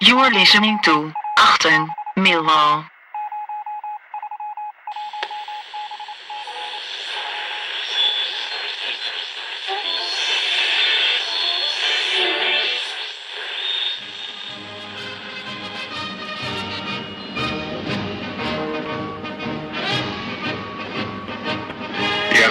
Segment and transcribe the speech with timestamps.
[0.00, 2.86] You're listening to Achten Millwall.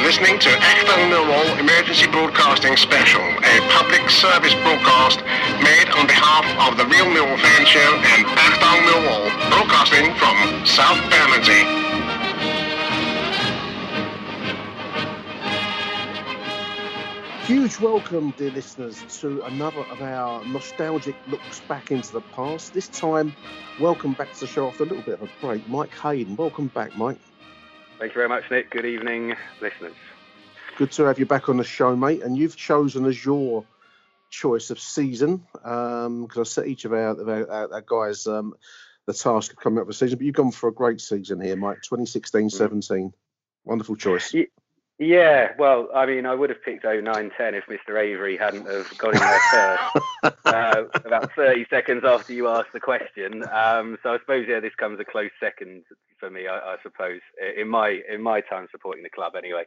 [0.07, 5.19] Listening to Acton Millwall Emergency Broadcasting Special, a public service broadcast
[5.61, 10.97] made on behalf of the Real Millwall Fan Show and Acton Millwall, broadcasting from South
[11.11, 11.61] Bermondsey.
[17.45, 22.73] Huge welcome, dear listeners, to another of our nostalgic looks back into the past.
[22.73, 23.35] This time,
[23.77, 25.67] welcome back to the show after a little bit of a break.
[25.67, 27.19] Mike Hayden, welcome back, Mike.
[27.99, 28.69] Thank you very much, Nick.
[28.69, 29.95] Good evening, listeners.
[30.77, 32.21] Good to have you back on the show, mate.
[32.21, 33.65] And you've chosen as your
[34.29, 38.53] choice of season because I set each of our, our, our, guys um,
[39.07, 40.19] the task of coming up with a season.
[40.19, 41.79] But you've gone for a great season here, Mike.
[41.89, 43.13] 2016-17.
[43.65, 44.31] Wonderful choice.
[44.99, 47.99] Ye- Yeah, well, I mean, I would have picked 0910 if Mr.
[48.01, 52.79] Avery hadn't have got in there first, uh, about 30 seconds after you asked the
[52.79, 53.43] question.
[53.51, 55.83] Um, so I suppose, yeah, this comes a close second
[56.19, 57.21] for me, I, I suppose,
[57.57, 59.63] in my in my time supporting the club anyway.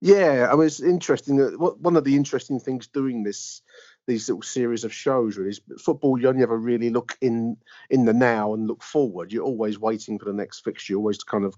[0.00, 1.38] Yeah, I mean, it's interesting.
[1.58, 3.62] One of the interesting things doing this,
[4.06, 6.20] these little series of shows, really, football.
[6.20, 7.56] You only ever really look in
[7.90, 9.32] in the now and look forward.
[9.32, 10.92] You're always waiting for the next fixture.
[10.92, 11.54] You're always kind of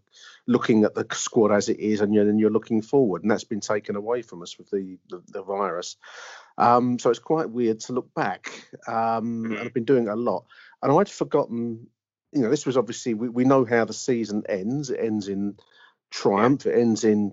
[0.46, 3.22] looking at the squad as it is, and you're, then you're looking forward.
[3.22, 5.96] And that's been taken away from us with the the, the virus.
[6.58, 8.50] Um, so it's quite weird to look back.
[8.86, 10.44] Um, and I've been doing it a lot,
[10.82, 11.88] and I'd forgotten.
[12.32, 14.90] You know, this was obviously we, we know how the season ends.
[14.90, 15.56] It ends in
[16.10, 16.66] triumph.
[16.66, 17.32] It ends in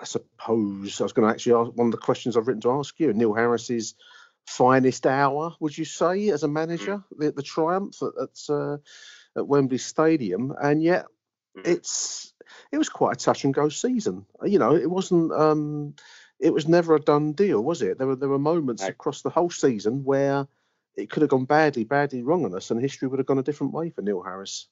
[0.00, 2.72] I suppose I was going to actually ask one of the questions I've written to
[2.72, 3.12] ask you.
[3.12, 3.94] Neil Harris's
[4.46, 8.76] finest hour, would you say, as a manager, the, the triumph at at, uh,
[9.36, 11.06] at Wembley Stadium, and yet
[11.64, 12.32] it's
[12.72, 14.26] it was quite a touch and go season.
[14.44, 15.32] You know, it wasn't.
[15.32, 15.94] Um,
[16.38, 17.98] it was never a done deal, was it?
[17.98, 18.88] There were there were moments No.
[18.88, 20.46] across the whole season where
[20.94, 23.42] it could have gone badly, badly wrong on us, and history would have gone a
[23.42, 24.68] different way for Neil Harris.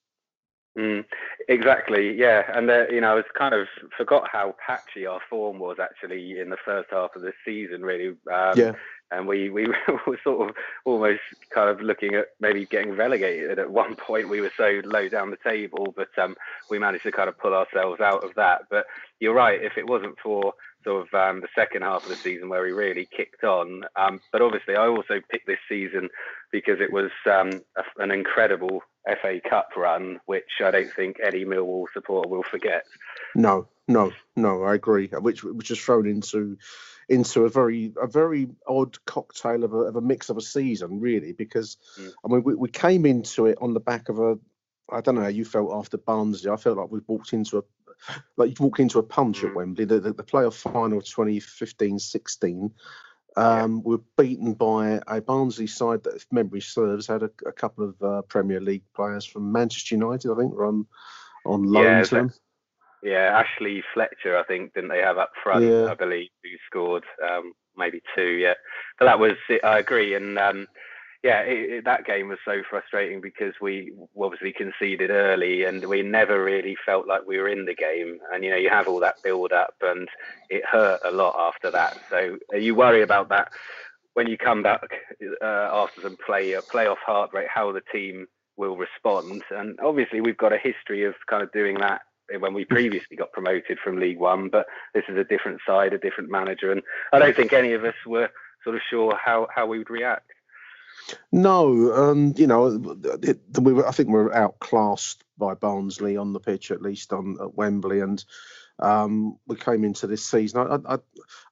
[0.77, 1.05] Mm,
[1.49, 2.43] exactly, yeah.
[2.53, 6.39] And uh, you know, I was kind of forgot how patchy our form was actually
[6.39, 8.09] in the first half of the season, really.
[8.09, 8.73] Um, Yeah.
[9.11, 9.67] And we we
[10.07, 11.21] were sort of almost
[11.51, 14.29] kind of looking at maybe getting relegated at one point.
[14.29, 16.37] We were so low down the table, but um,
[16.71, 18.63] we managed to kind of pull ourselves out of that.
[18.71, 18.87] But
[19.21, 19.63] you're right.
[19.63, 20.55] If it wasn't for
[20.85, 24.21] sort of um, the second half of the season where we really kicked on, um,
[24.33, 26.11] but obviously I also picked this season
[26.53, 28.83] because it was um, a, an incredible
[29.23, 32.85] FA Cup run, which I don't think any Millwall supporter will forget.
[33.35, 34.63] No, no, no.
[34.63, 35.09] I agree.
[35.09, 36.57] Which which is thrown into
[37.09, 41.01] into a very a very odd cocktail of a, of a mix of a season,
[41.01, 41.33] really.
[41.33, 42.13] Because Mm.
[42.25, 44.39] I mean, we, we came into it on the back of a.
[44.93, 46.51] I don't know how you felt after Barnsley.
[46.51, 47.63] I felt like we walked into a
[48.37, 49.55] like you walked into a punch at Mm.
[49.55, 49.85] Wembley.
[49.87, 52.71] The, the, the playoff final of 2015-16.
[53.37, 57.53] Um, we were beaten by a Barnsley side that, if memory serves, had a, a
[57.53, 60.31] couple of uh, Premier League players from Manchester United.
[60.31, 60.87] I think were on
[61.45, 62.33] on loan Yeah, to them.
[63.05, 65.65] Yeah, Ashley Fletcher, I think, didn't they have up front?
[65.67, 65.91] Yeah.
[65.91, 68.23] I believe who scored um, maybe two.
[68.23, 68.55] Yeah,
[68.99, 70.67] but that was I agree, and um,
[71.23, 76.03] yeah, it, it, that game was so frustrating because we obviously conceded early, and we
[76.03, 78.19] never really felt like we were in the game.
[78.33, 80.09] And you know, you have all that build up, and
[80.49, 81.99] it hurt a lot after that.
[82.09, 83.53] So uh, you worry about that
[84.15, 84.89] when you come back
[85.43, 89.43] uh, after some play uh, playoff heart rate, how the team will respond.
[89.51, 92.01] And obviously, we've got a history of kind of doing that
[92.39, 95.99] when we previously got promoted from League One, but this is a different side, a
[95.99, 96.83] different manager, and
[97.13, 98.31] I don't think any of us were
[98.63, 100.31] sort of sure how how we would react.
[101.33, 106.33] No, um, you know, it, we were, I think we were outclassed by Barnsley on
[106.33, 108.25] the pitch, at least on at Wembley, and
[108.79, 110.61] um, we came into this season.
[110.61, 110.99] I, I, I,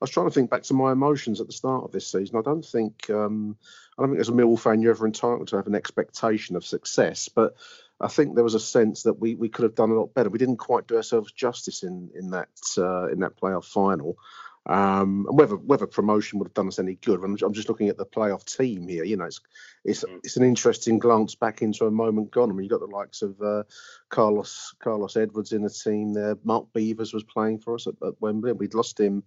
[0.01, 2.37] was trying to think back to my emotions at the start of this season.
[2.37, 3.57] I don't think, um,
[3.97, 6.65] I don't think as a Millwall fan you're ever entitled to have an expectation of
[6.65, 7.55] success, but
[8.02, 10.28] I think there was a sense that we, we could have done a lot better.
[10.28, 14.16] We didn't quite do ourselves justice in in that uh, in that playoff final.
[14.64, 17.88] Um, and whether whether promotion would have done us any good, I'm, I'm just looking
[17.88, 19.04] at the playoff team here.
[19.04, 19.40] You know, it's
[19.84, 20.20] it's mm.
[20.22, 22.50] it's an interesting glance back into a moment gone.
[22.50, 23.64] I mean, you got the likes of uh,
[24.08, 26.37] Carlos Carlos Edwards in the team there.
[26.44, 28.52] Mark Beevers was playing for us at, at Wembley.
[28.52, 29.25] We'd lost him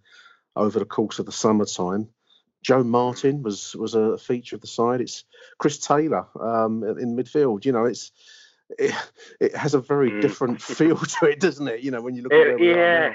[0.56, 2.08] over the course of the summertime.
[2.64, 5.02] Joe Martin was was a feature of the side.
[5.02, 5.26] It's
[5.60, 7.66] Chris Taylor um, in midfield.
[7.66, 8.12] You know, it's
[8.78, 8.94] it,
[9.40, 10.22] it has a very mm.
[10.22, 11.82] different feel to it, doesn't it?
[11.82, 13.14] You know, when you look at it, yeah.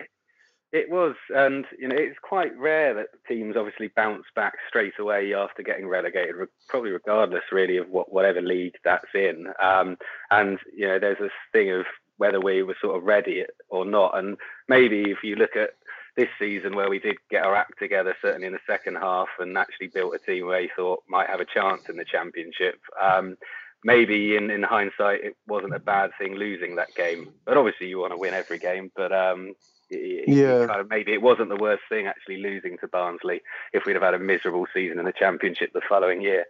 [0.73, 5.35] It was, and you know, it's quite rare that teams obviously bounce back straight away
[5.35, 6.37] after getting relegated,
[6.69, 9.49] probably regardless really of what whatever league that's in.
[9.61, 9.97] Um,
[10.31, 11.87] and you know, there's this thing of
[12.19, 14.17] whether we were sort of ready or not.
[14.17, 14.37] And
[14.69, 15.71] maybe if you look at
[16.17, 19.57] this season where we did get our act together, certainly in the second half, and
[19.57, 22.79] actually built a team where you thought might have a chance in the championship.
[23.01, 23.39] Um,
[23.85, 27.33] maybe in, in hindsight, it wasn't a bad thing losing that game.
[27.45, 28.91] But obviously, you want to win every game.
[28.95, 29.55] But um,
[29.91, 33.41] yeah, kind of maybe it wasn't the worst thing actually losing to Barnsley
[33.73, 36.45] if we'd have had a miserable season in the Championship the following year.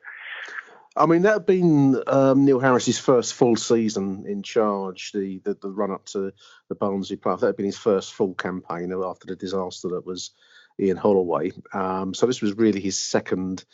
[0.97, 5.55] I mean, that had been um, Neil Harris's first full season in charge, the, the,
[5.55, 6.33] the run up to
[6.69, 7.41] the Barnsley playoff.
[7.41, 10.33] That had been his first full campaign after the disaster that was
[10.81, 11.53] Ian Holloway.
[11.73, 13.65] Um, so this was really his second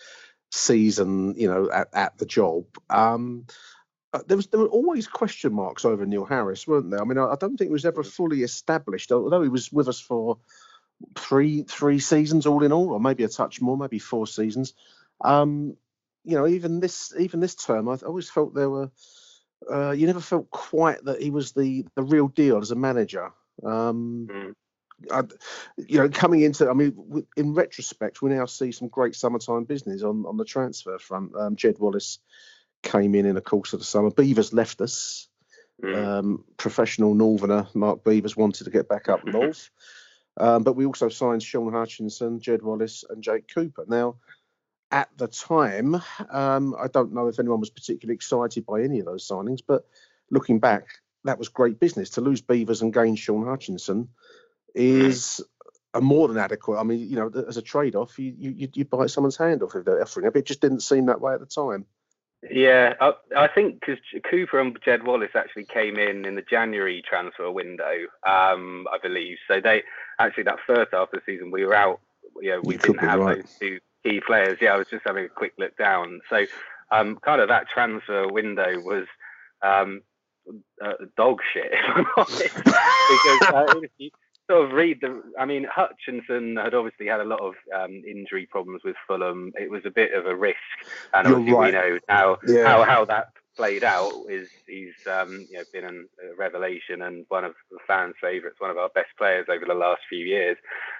[0.56, 2.64] season, you know, at, at the job.
[2.91, 3.47] Um,
[4.12, 7.00] uh, there was there were always question marks over Neil Harris, weren't there?
[7.00, 9.88] I mean, I, I don't think it was ever fully established, although he was with
[9.88, 10.38] us for
[11.17, 14.75] three three seasons all in all, or maybe a touch more, maybe four seasons.
[15.20, 15.76] Um,
[16.25, 18.91] you know, even this even this term, I always felt there were.
[19.73, 23.32] Uh, you never felt quite that he was the the real deal as a manager.
[23.64, 24.55] Um, mm.
[25.10, 25.22] I,
[25.76, 30.02] you know, coming into, I mean, in retrospect, we now see some great summertime business
[30.02, 31.34] on, on the transfer front.
[31.37, 32.19] Um, Jed Wallace
[32.82, 34.10] came in in the course of the summer.
[34.10, 35.28] Beevers left us.
[35.82, 36.06] Mm.
[36.06, 39.70] Um, professional Northerner Mark Beevers wanted to get back up north.
[40.38, 43.84] Um, but we also signed Shaun Hutchinson, Jed Wallace, and Jake Cooper.
[43.87, 44.16] Now,
[44.90, 46.00] at the time,
[46.31, 49.87] um, I don't know if anyone was particularly excited by any of those signings, but
[50.31, 50.87] looking back,
[51.25, 52.10] that was great business.
[52.10, 54.08] To lose Beevers and gain Shaun Hutchinson
[54.76, 55.43] is
[55.94, 56.78] a more than adequate.
[56.78, 59.84] I mean, you know, as a trade-off, you you you bite someone's hand off if
[59.84, 60.32] they're offering it.
[60.32, 61.87] But it just didn't seem that way at the time.
[62.50, 63.99] Yeah, I, I think because
[64.31, 69.38] Cooper and Jed Wallace actually came in in the January transfer window, um, I believe.
[69.49, 69.82] So they
[70.20, 72.00] actually that first half of the season we were out.
[72.40, 73.37] You know, we you didn't have right.
[73.37, 74.58] those two key players.
[74.61, 76.20] Yeah, I was just having a quick look down.
[76.29, 76.44] So
[76.90, 79.06] um, kind of that transfer window was
[79.62, 80.02] um,
[80.84, 82.55] uh, dog shit, if I'm honest.
[82.64, 83.81] because uh,
[84.50, 85.22] sort of read the.
[85.38, 89.52] I mean, Hutchinson had obviously had a lot of um, injury problems with Fulham.
[89.56, 90.56] It was a bit of a risk,
[91.14, 91.75] and You're obviously right.
[91.75, 92.66] we know now yeah.
[92.66, 94.12] how how that played out.
[94.28, 98.70] Is he's um, you know been a revelation and one of the fans' favourites, one
[98.70, 100.56] of our best players over the last few years.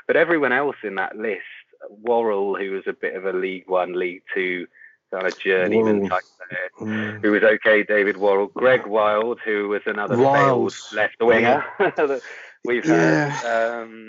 [0.07, 1.43] But everyone else in that list,
[1.91, 4.67] Worrall, who was a bit of a League One, League Two
[5.13, 7.23] kind of journeyman type player, mm.
[7.23, 7.85] who was okay.
[7.85, 11.65] David Worrall, Gregg Wylde, who was another failed left winger.
[12.67, 13.29] We've yeah.
[13.29, 14.09] had um,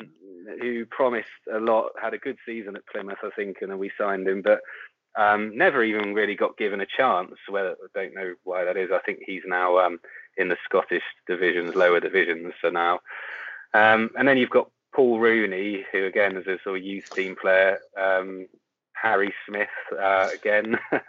[0.62, 3.92] who promised a lot, had a good season at Plymouth, I think, and then we
[3.98, 4.62] signed him, but
[5.18, 7.34] um, never even really got given a chance.
[7.50, 8.90] Whether I don't know why that is.
[8.92, 10.00] I think he's now um,
[10.38, 12.54] in the Scottish divisions, lower divisions.
[12.62, 13.00] So now,
[13.74, 17.36] um, and then you've got Paul Rooney, who again is a sort of youth team
[17.36, 17.80] player.
[19.02, 19.68] Harry Smith
[20.00, 20.78] uh, again.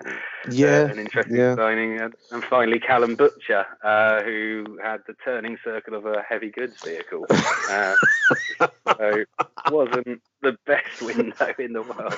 [0.50, 1.54] yeah, uh, an interesting yeah.
[1.56, 6.82] signing, and finally Callum Butcher, uh, who had the turning circle of a heavy goods
[6.82, 7.26] vehicle.
[7.70, 7.94] Uh,
[8.96, 9.24] so
[9.70, 12.14] wasn't the best window in the world.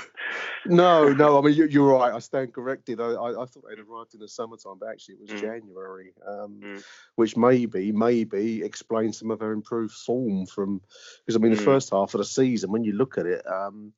[0.66, 1.38] No, no.
[1.38, 2.12] I mean, you, are right.
[2.12, 3.00] I stand corrected.
[3.00, 5.40] I, I, I, thought they'd arrived in the summertime, but actually it was mm.
[5.40, 6.84] January, um, mm.
[7.16, 10.80] which maybe, maybe explains some of our improved form from.
[11.24, 11.56] Because I mean, mm.
[11.56, 13.44] the first half of the season, when you look at it.
[13.46, 13.92] Um,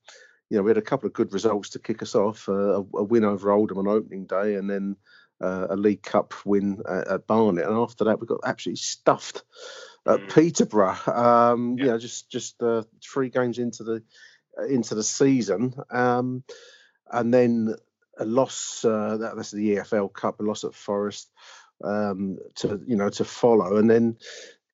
[0.53, 2.47] you know, we had a couple of good results to kick us off.
[2.47, 4.95] Uh, a, a, win over Oldham on opening day, and then
[5.41, 7.65] uh, a League Cup win at, at, Barnet.
[7.65, 9.41] And after that, we got absolutely stuffed
[10.05, 10.35] at mm.
[10.35, 10.95] Peterborough.
[11.07, 11.85] Um, yeah.
[11.85, 14.03] You know, just just uh, three games into the
[14.69, 16.43] into the season, um,
[17.11, 17.73] and then
[18.19, 18.85] a loss.
[18.85, 21.31] Uh, that, that's the EFL Cup, a loss at Forest
[21.83, 24.17] um, to you know to follow, and then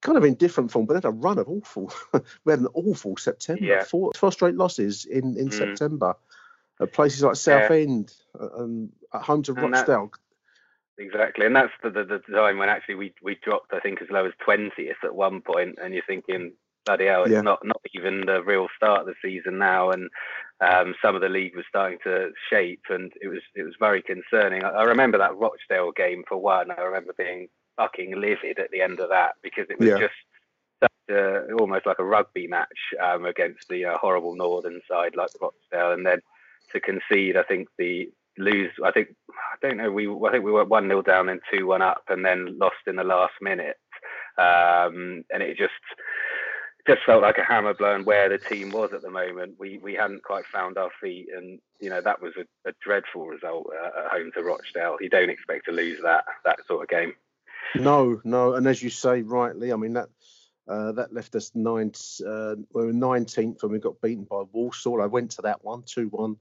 [0.01, 1.91] kind of in different form, but had a run of awful.
[2.46, 3.63] we had an awful September.
[3.63, 3.84] Yeah.
[3.84, 5.53] Four, four straight losses in in Mm.
[5.53, 6.15] September
[6.82, 10.12] at places like Southend uh, and at home to And that- Rochdale.
[10.98, 14.10] Exactly, and that's the, the, the time when actually we, we dropped, I think, as
[14.10, 16.51] low as twentieth at one point, and you're thinking,
[16.86, 17.39] bloody hell, it's Yeah.
[17.39, 20.10] not not even the real start of the season now, and
[20.60, 24.01] um, some of the league was starting to shape, and it was it was very
[24.01, 24.65] concerning.
[24.65, 26.70] I, I remember that Rochdale game for one.
[26.70, 27.48] I remember being
[27.79, 30.00] fucking livid at the end of that because it was Yeah.
[30.00, 30.13] just
[30.81, 35.29] such a, almost like a rugby match um, against the uh, horrible northern side like
[35.41, 36.21] Rochdale, and then
[36.74, 38.71] to concede, I think the lose.
[38.83, 39.91] I think I don't know.
[39.91, 42.88] We I think we were one 0 down and two one up, and then lost
[42.88, 43.77] in the last minute.
[44.38, 45.74] Um, and it just
[46.88, 49.55] just felt like a hammer blow and where the team was at the moment.
[49.59, 53.27] We we hadn't quite found our feet, and you know that was a, a dreadful
[53.27, 54.98] result uh, at home to Rochdale.
[55.01, 57.13] You don't expect to lose that that sort of game.
[57.75, 60.09] No, no, and as you say rightly, I mean that
[60.67, 62.19] uh, that left us ninth.
[62.25, 65.01] Uh, we were nineteenth when we got beaten by Walsall.
[65.01, 66.38] I went to that one, two one,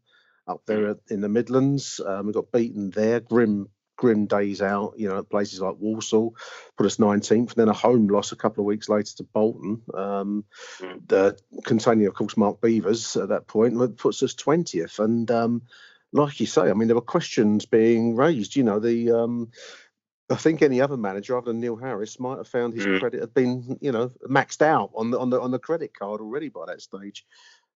[0.46, 2.00] up there in the Midlands.
[2.04, 3.20] Um, we got beaten there.
[3.20, 4.94] Grim, grim days out.
[4.96, 6.34] You know, at places like Walsall,
[6.76, 7.54] put us nineteenth.
[7.54, 10.44] Then a home loss a couple of weeks later to Bolton, um,
[10.80, 11.08] Mm.
[11.08, 14.98] the containing of course Mark Beevers at that point, point puts us twentieth.
[14.98, 15.62] And um,
[16.12, 18.56] like you say, I mean there were questions being raised.
[18.56, 19.12] You know the.
[20.30, 22.98] I think any other manager other than Neil Harris might have found his Mm.
[23.00, 26.20] credit had been, you know, maxed out on the on the on the credit card
[26.20, 27.24] already by that stage.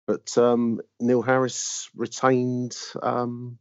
[0.08, 3.58] But um, Neil Harris retained, um,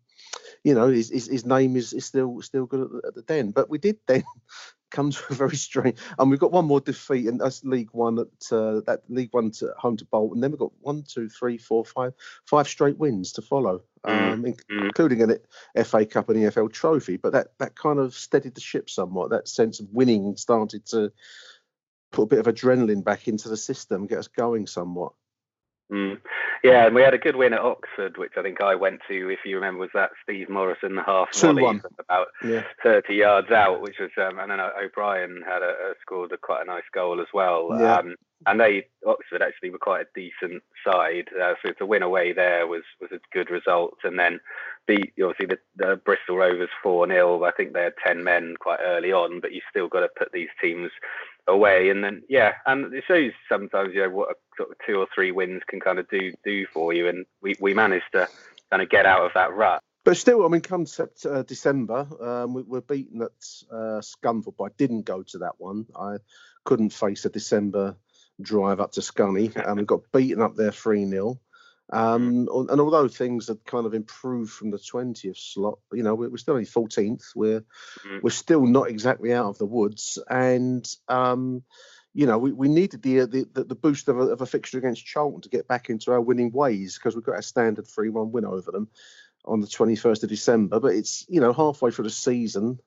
[0.64, 3.23] you know, his, his his name is, is still still good at the, at the
[3.23, 3.52] den.
[3.52, 4.25] But we did then
[4.90, 8.18] come to a very strange, and we've got one more defeat, and that's League One
[8.18, 10.40] at uh, that League One to home to Bolton.
[10.40, 12.14] Then we've got one, two, three, four, five,
[12.47, 14.85] five straight wins to follow, um, in- mm.
[14.87, 15.38] including an
[15.85, 17.16] FA Cup and EFL trophy.
[17.16, 19.30] But that that kind of steadied the ship somewhat.
[19.30, 21.12] That sense of winning started to
[22.12, 25.12] put a bit of adrenaline back into the system, get us going somewhat.
[25.92, 26.21] Mm.
[26.62, 29.28] Yeah, and we had a good win at Oxford, which I think I went to.
[29.30, 32.64] If you remember, was that Steve Morison the half volley about Yeah.
[32.83, 36.62] 30 yards out, which was, um, and then O'Brien had a, a scored a quite
[36.62, 37.71] a nice goal as well.
[37.71, 37.97] Yeah.
[37.97, 38.14] Um,
[38.47, 42.66] and they Oxford actually were quite a decent side, uh, so to win away there
[42.66, 43.99] was was a good result.
[44.04, 44.40] And then
[44.87, 48.80] beat obviously the, the Bristol Rovers four 0 I think they had ten men quite
[48.82, 50.90] early on, but you still got to put these teams
[51.47, 51.90] away.
[51.90, 55.06] And then yeah, and it shows sometimes you know what a sort of two or
[55.14, 57.09] three wins can kind of do do for you.
[57.09, 58.28] And we we managed to
[58.70, 59.82] kind of get out of that rut.
[60.02, 60.87] But still, I mean, come
[61.28, 63.30] uh, December, um, we were beaten at
[63.70, 64.64] uh, Scunthorpe.
[64.64, 65.87] I didn't go to that one.
[65.94, 66.16] I
[66.64, 67.97] couldn't face a December
[68.42, 71.40] drive up to Scunny, and we got beaten up there 3 0.
[71.92, 72.70] Um, Mm.
[72.70, 76.54] and although things had kind of improved from the 20th slot, you know, we're, still
[76.54, 77.25] only 14th.
[77.35, 77.64] We're
[78.06, 78.23] Mm.
[78.23, 81.64] we're still not exactly out of the woods, and um,
[82.12, 84.47] you know, we, we needed the, uh, the the the boost of a, of a
[84.47, 87.87] fixture against Charlton to get back into our winning ways because we've got a standard
[87.87, 88.88] 3-1 win over them
[89.44, 90.80] on the 21st of December.
[90.80, 92.78] But it's you know halfway through the season,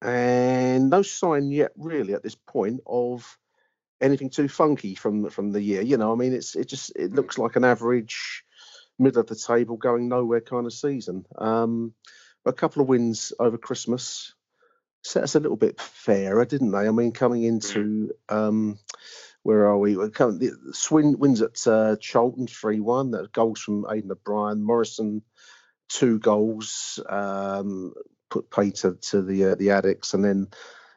[0.00, 3.38] and no sign yet really at this point of
[4.02, 5.80] anything too funky from from the year.
[5.80, 8.44] You know, I mean, it's it just it looks like an average
[8.98, 11.24] middle of the table going nowhere kind of season.
[11.38, 11.94] Um,
[12.44, 14.34] a couple of wins over Christmas
[15.02, 16.86] set us a little bit fairer, didn't they?
[16.86, 18.78] I mean, coming into um,
[19.42, 19.96] where are we?
[19.96, 23.12] We're coming, the Swin wins at uh, Charlton three one.
[23.12, 25.22] That goals from Aiden O'Brien, Morison
[25.88, 27.94] two goals, um,
[28.30, 30.48] put pay to, to the uh, the Addicks, and then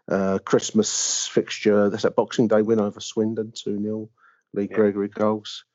[0.10, 1.90] uh, Christmas fixture.
[1.90, 4.10] That's a Boxing Day win over Swindon two 0
[4.54, 4.76] Lee Yeah.
[4.76, 5.66] Gregory goals.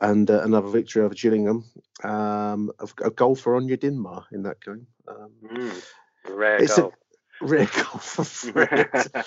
[0.00, 1.64] And uh, another victory over Gillingham.
[2.02, 4.86] Um, a, a goal for Onyedinma in that game.
[5.08, 5.82] Um, Mm.
[6.28, 6.94] Rare It's a- goal.
[7.42, 8.88] rare goal for Fred.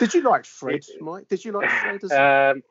[0.00, 1.28] Did you like Fred, Mike?
[1.28, 2.04] Did you like Fred?
[2.04, 2.12] As,
[2.56, 2.62] um,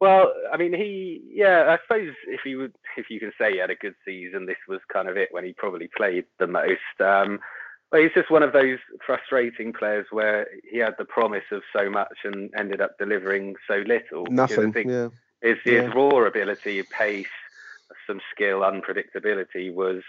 [0.00, 3.58] well, I mean, he, yeah, I suppose if you would, if you can say he
[3.58, 7.00] had a good season, this was kind of it when he probably played the most.
[7.00, 7.40] Um,
[7.90, 11.90] but he's just one of those frustrating players where he had the promise of so
[11.90, 14.26] much and ended up delivering so little.
[14.30, 14.72] Nothing.
[14.72, 15.08] think Yeah.
[15.42, 15.92] his, his Yeah.
[15.94, 17.26] raw ability, pace,
[18.06, 20.02] some skill, unpredictability was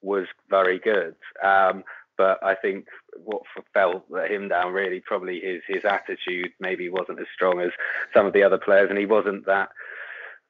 [0.00, 1.16] was very good.
[1.42, 1.82] Um,
[2.16, 3.42] but I think what
[3.72, 7.70] fell him down really probably his his attitude maybe wasn't as strong as
[8.14, 9.70] some of the other players, and he wasn't that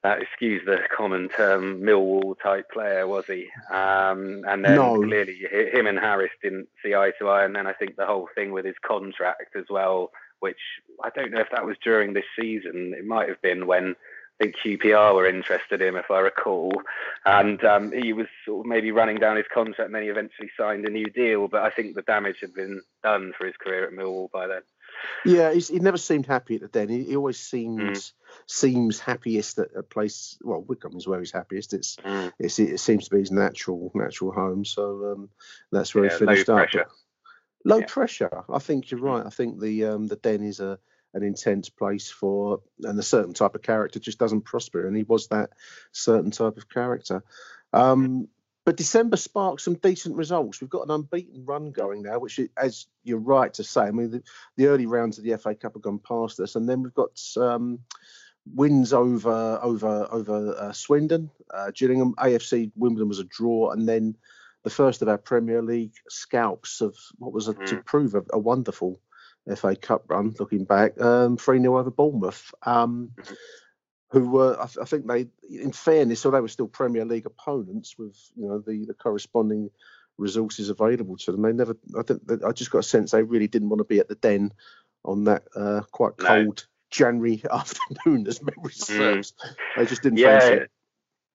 [0.03, 3.49] that excuse the common term Millwall type player, was he?
[3.69, 4.95] Um, and then No.
[5.03, 8.29] clearly him and Harris didn't see eye to eye, and then I think the whole
[8.33, 10.59] thing with his contract as well, which
[11.03, 12.93] I don't know if that was during this season.
[12.97, 13.95] It might have been when
[14.41, 16.71] I think QPR were interested in him, if I recall,
[17.25, 20.49] and um, he was sort of maybe running down his contract, and then he eventually
[20.57, 21.49] signed a new deal.
[21.49, 24.61] But I think the damage had been done for his career at Millwall by then.
[25.25, 26.89] Yeah, he's, he never seemed happy at the Den.
[26.89, 28.13] He, he always seems mm.
[28.45, 30.37] seems happiest at a place.
[30.41, 31.73] Well, Wycombe is where he's happiest.
[31.73, 32.31] It's, mm.
[32.39, 34.65] it's it seems to be his natural natural home.
[34.65, 35.29] So um,
[35.71, 36.69] that's where yeah, he finished low up.
[36.69, 36.87] Pressure.
[37.65, 37.85] Low yeah.
[37.87, 38.43] pressure.
[38.49, 39.25] I think you're right.
[39.25, 40.79] I think the um, the Den is a
[41.13, 45.03] an intense place for, and a certain type of character just doesn't prosper, and he
[45.03, 45.49] was that
[45.91, 47.23] certain type of character.
[47.73, 48.27] Um,
[48.69, 50.61] but December sparked some decent results.
[50.61, 53.89] We've got an unbeaten run going now, which, is, as you're right to say, I
[53.89, 54.23] mean, the,
[54.57, 57.19] the early rounds of the FA Cup have gone past us, and then we've got
[57.37, 57.79] um,
[58.53, 64.15] wins over over over uh, Swindon, uh, Gillingham, AFC Wimbledon was a draw, and then
[64.63, 67.65] the first of our Premier League scalps of what was a, mm.
[67.69, 68.99] to prove a, a, wonderful
[69.55, 70.35] FA Cup run.
[70.37, 72.53] Looking back, um, three 0 over Bournemouth.
[72.61, 73.33] Um, mm-hmm
[74.09, 77.97] who were, I, I, think they, in fairness, so they were still Premier League opponents
[77.97, 79.69] with, you know, the, the corresponding
[80.17, 81.43] resources available to them.
[81.43, 83.99] They never, I think, I just got a sense they really didn't want to be
[83.99, 84.51] at the Den
[85.05, 86.69] on that uh, quite cold no.
[86.91, 88.73] January afternoon, as memory mm.
[88.73, 89.33] serves.
[89.33, 89.55] Mm.
[89.77, 90.39] They just didn't yeah.
[90.39, 90.71] fancy it.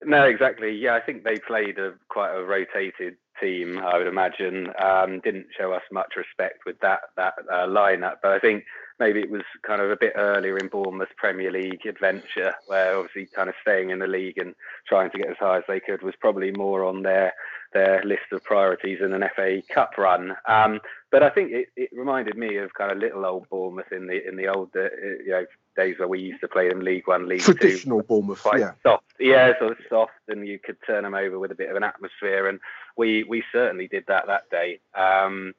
[0.06, 0.76] No, exactly.
[0.76, 3.78] Yeah, I think they played a quite a rotated team.
[3.78, 8.16] I would imagine um, didn't show us much respect with that that uh, lineup.
[8.22, 8.64] But I think
[9.00, 13.26] maybe it was kind of a bit earlier in Bournemouth's Premier League adventure, where obviously
[13.34, 14.54] kind of staying in the league and
[14.88, 17.32] trying to get as high as they could was probably more on their
[17.72, 20.36] their list of priorities in an FA Cup run.
[20.48, 24.06] Um, but I think it, it reminded me of kind of little old Bournemouth in
[24.06, 24.88] the in the old uh,
[25.24, 25.46] you know
[25.76, 27.68] days where we used to play them League One, League Traditional Two.
[27.68, 28.72] Traditional Bournemouth, quite yeah.
[28.82, 31.76] soft, yeah, sort of soft, and you could turn them over with a bit of
[31.76, 32.60] an atmosphere, and
[32.96, 34.80] we we certainly did that that day.
[34.94, 35.54] Um,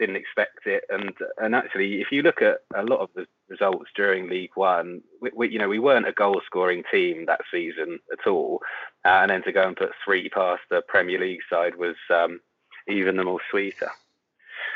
[0.00, 0.84] didn't expect it.
[0.88, 5.02] And and actually, if you look at a lot of the results during League One,
[5.20, 8.60] we, we you know we weren't a goal scoring team that season at all.
[9.04, 12.40] Uh, and then to go and put three past the Premier League side was um,
[12.88, 13.90] even the more sweeter.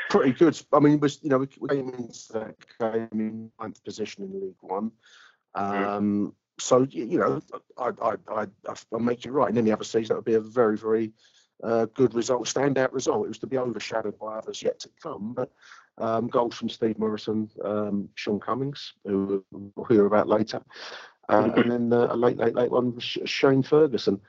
[0.09, 0.59] Pretty good.
[0.71, 2.55] I mean, was you know we, we came into
[3.11, 4.91] in ninth position in League One.
[5.57, 5.89] Mm-hmm.
[5.89, 6.33] Um, mm.
[6.57, 7.41] So you know,
[7.77, 9.49] I I I I make you right.
[9.49, 11.11] In any other season, that would be a very very
[11.63, 13.25] uh, good result, standout result.
[13.25, 15.33] It was to be overshadowed by others yet to come.
[15.33, 15.51] But
[15.97, 20.61] um, goals from Steve Morison, um, Shaun Cummings, who we'll hear about later,
[21.29, 24.19] uh, and then uh, a late, late, late one Shane Ferguson.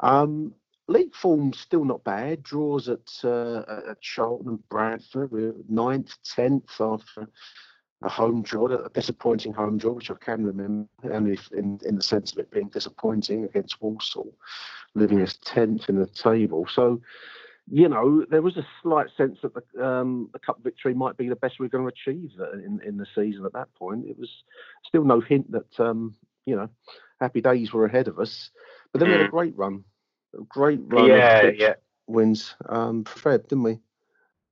[0.00, 0.54] Um,
[0.88, 2.42] league form still not bad.
[2.42, 5.30] Draws at uh, at Charlton and Bradford.
[5.30, 7.28] We're ninth, tenth after
[8.02, 12.02] a home draw, a disappointing home draw, which I can remember, only in, in the
[12.02, 14.34] sense of it being disappointing against Walsall,
[14.94, 16.66] leaving us 10th in the table.
[16.72, 17.00] So,
[17.70, 21.28] you know, there was a slight sense that the, um, the cup victory might be
[21.28, 24.06] the best we're going to achieve in, in the season at that point.
[24.08, 24.30] It was
[24.86, 26.14] still no hint that, um,
[26.46, 26.68] you know,
[27.20, 28.50] happy days were ahead of us.
[28.92, 29.84] But then we had a great run,
[30.38, 31.74] a great run yeah, yeah.
[32.06, 33.78] wins um, Fred, didn't we?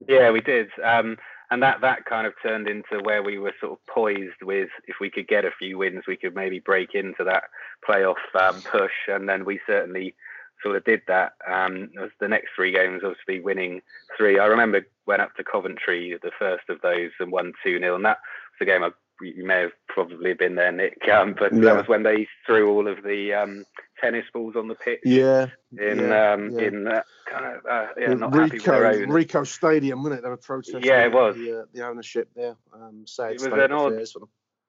[0.07, 0.69] Yeah, we did.
[0.85, 1.17] Um,
[1.51, 4.97] and that that kind of turned into where we were sort of poised with if
[5.01, 7.45] we could get a few wins, we could maybe break into that
[7.89, 10.15] playoff um, push, and then we certainly
[10.63, 11.33] sort of did that.
[11.47, 13.81] Um, the next three games, obviously winning
[14.17, 14.39] three.
[14.39, 18.05] I remember went up to Coventry, the first of those, and won two 0 and
[18.05, 18.19] that
[18.59, 20.99] was a game I you may have probably been there, Nick.
[21.09, 21.61] Um, but yeah.
[21.61, 23.65] that was when they threw all of the um,
[24.01, 25.01] tennis balls on the pitch.
[25.05, 25.47] Yeah.
[25.79, 26.67] In yeah, um, yeah.
[26.67, 30.23] in uh, kind of uh, yeah, not Ricoh, Ricoh Stadium, wasn't it?
[30.23, 30.83] They were protesting.
[30.83, 32.57] Yeah, it was the, uh, the ownership there.
[32.73, 33.93] Um, sad it was an odd.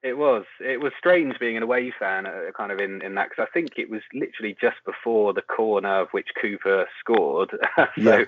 [0.01, 0.45] It was.
[0.61, 3.51] It was strange being an away fan, uh, kind of in, in that, because I
[3.51, 7.51] think it was literally just before the corner of which Cooper scored.
[7.77, 8.23] so yeah.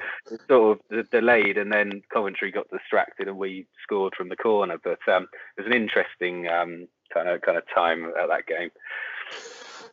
[0.49, 4.77] sort of delayed, and then Coventry got distracted, and we scored from the corner.
[4.83, 8.71] But um, it was an interesting um, kind of kind of time at that game.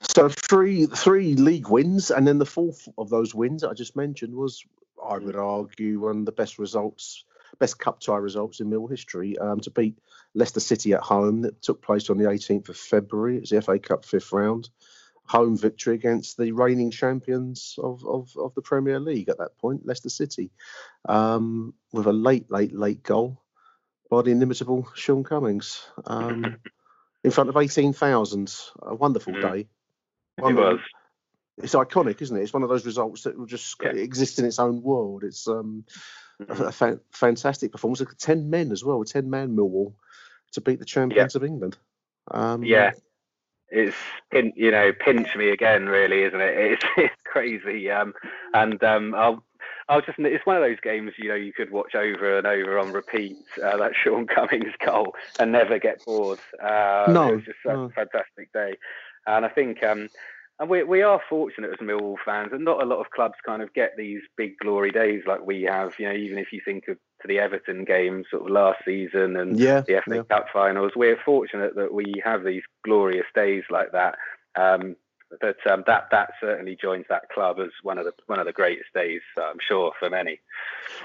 [0.03, 4.35] So three three league wins, and then the fourth of those wins I just mentioned
[4.35, 4.65] was,
[5.05, 7.25] I would argue, one of the best results,
[7.59, 9.37] best cup tie results in Mill history.
[9.39, 9.99] Um, to beat
[10.35, 13.37] Leicester City at home that took place on the 18th of February.
[13.37, 14.69] It was the FA Cup fifth round.
[15.27, 19.85] Home victory against the reigning champions of, of, of the Premier League at that point,
[19.85, 20.51] Leicester City,
[21.07, 23.43] um, with a late, late, late goal
[24.11, 26.57] by the inimitable Shaun Cummings um,
[27.25, 28.55] in front of 18,000.
[28.81, 29.43] A wonderful mm.
[29.43, 29.69] day.
[30.41, 30.81] Was.
[31.59, 32.43] It's iconic, isn't it?
[32.43, 33.91] It's one of those results that will just yeah.
[33.91, 35.25] exist in its own world.
[35.25, 35.85] It's um,
[36.41, 36.63] mm-hmm.
[36.63, 38.03] a, fa- fantastic performance.
[38.19, 39.95] Ten men as well, ten man Millwall
[40.53, 41.39] to beat the champions yeah.
[41.39, 41.77] of England.
[42.31, 42.93] Um, yeah,
[43.71, 43.97] it's
[44.31, 46.55] pin, you know pinch me again, really, isn't it?
[46.73, 47.91] It's, it's crazy.
[47.91, 48.15] Um,
[48.55, 49.45] and um, I'll
[49.89, 52.79] I'll just it's one of those games you know you could watch over and over
[52.79, 56.39] on repeat uh, that Shaun Cummings goal and never get bored.
[56.63, 57.85] Uh, no, it was just no.
[57.85, 58.75] a fantastic day,
[59.37, 60.09] and I think um,
[60.59, 63.63] and we we are fortunate as Millwall fans, and not a lot of clubs kind
[63.63, 65.93] of get these big glory days like we have.
[65.99, 69.37] You know, even if you think of to the Everton game sort of last season
[69.37, 70.23] and Yeah, the FA yeah.
[70.29, 70.93] Cup finals.
[70.97, 74.17] We're fortunate that we have these glorious days like that.
[74.57, 74.97] Um,
[75.41, 78.53] but um, that that certainly joins that club as one of the one of the
[78.53, 80.41] greatest days, I'm sure, for many.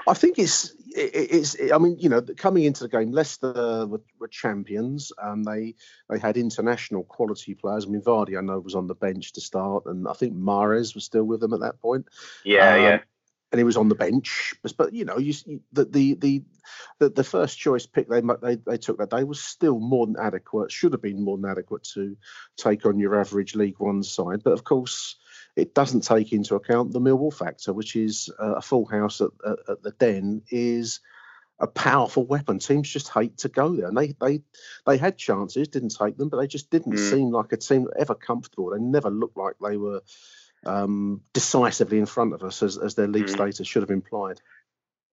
[0.08, 1.56] I think it's it, it's.
[1.72, 5.12] I mean, you know, coming into the game, Leicester were, were champions.
[5.22, 5.74] Um, they
[6.08, 7.86] they had international quality players.
[7.86, 10.94] I mean, Vardy, I know, was on the bench to start, and I think Mahrez
[10.94, 12.06] was still with them at that point.
[12.44, 12.98] Yeah, Um, yeah.
[13.54, 14.52] And he was on the bench.
[14.76, 15.32] But, you know, you,
[15.72, 16.14] the the
[16.98, 20.16] the the first choice pick they they they took that day was still more than
[20.18, 20.72] adequate.
[20.72, 22.16] Should have been more than adequate to
[22.56, 24.42] take on your average League One side.
[24.42, 25.14] But of course,
[25.54, 29.30] it doesn't take into account the Millwall factor, which is uh, a full house at,
[29.46, 30.98] at, at the Den is
[31.60, 32.58] a powerful weapon.
[32.58, 34.42] Teams just hate to go there, and they they
[34.84, 37.10] they had chances, didn't take them, but they just didn't Mm.
[37.10, 38.70] seem like a team ever comfortable.
[38.70, 40.00] They never looked like they were
[40.66, 43.30] um, decisively in front of us, as, as their league Mm.
[43.30, 44.40] status should have implied.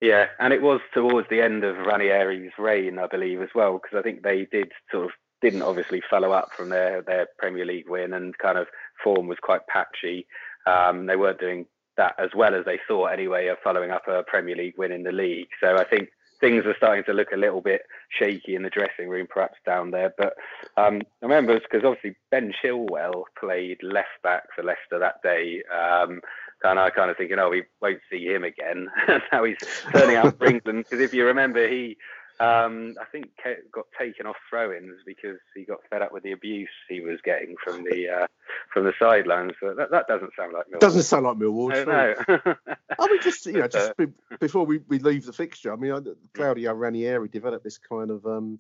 [0.01, 3.99] Yeah, and it was towards the end of Ranieri's reign, I believe, as well, because
[3.99, 5.11] I think they did sort of
[5.43, 8.67] didn't obviously follow up from their their Premier League win, and kind of
[9.03, 10.27] form was quite patchy.
[10.67, 14.23] Um, they weren't doing that as well as they thought anyway of following up a
[14.23, 15.49] Premier League win in the league.
[15.61, 16.09] So I think
[16.41, 19.91] things are starting to look a little bit shaky in the dressing room, perhaps down
[19.91, 20.13] there.
[20.17, 20.35] But
[20.77, 25.63] um, I remember because obviously Ben Chilwell played left back for Leicester that day.
[25.73, 26.21] Um,
[26.63, 28.89] and I kind of thinking, oh, we won't see him again.
[29.33, 29.57] now he's
[29.93, 31.97] turning out for England because if you remember, he
[32.41, 36.33] um, I think ca- got taken off throw-ins because he got fed up with the
[36.33, 38.27] abuse he was getting from the uh,
[38.73, 39.53] from the sidelines.
[39.61, 40.81] So that, that doesn't sound like Millwall.
[40.81, 41.87] Doesn't sound like Millwall.
[41.87, 42.55] No.
[42.99, 44.07] I mean, just you know, just be,
[44.41, 48.59] before we, we leave the fixture, I mean, Claudio Ranieri developed this kind of um,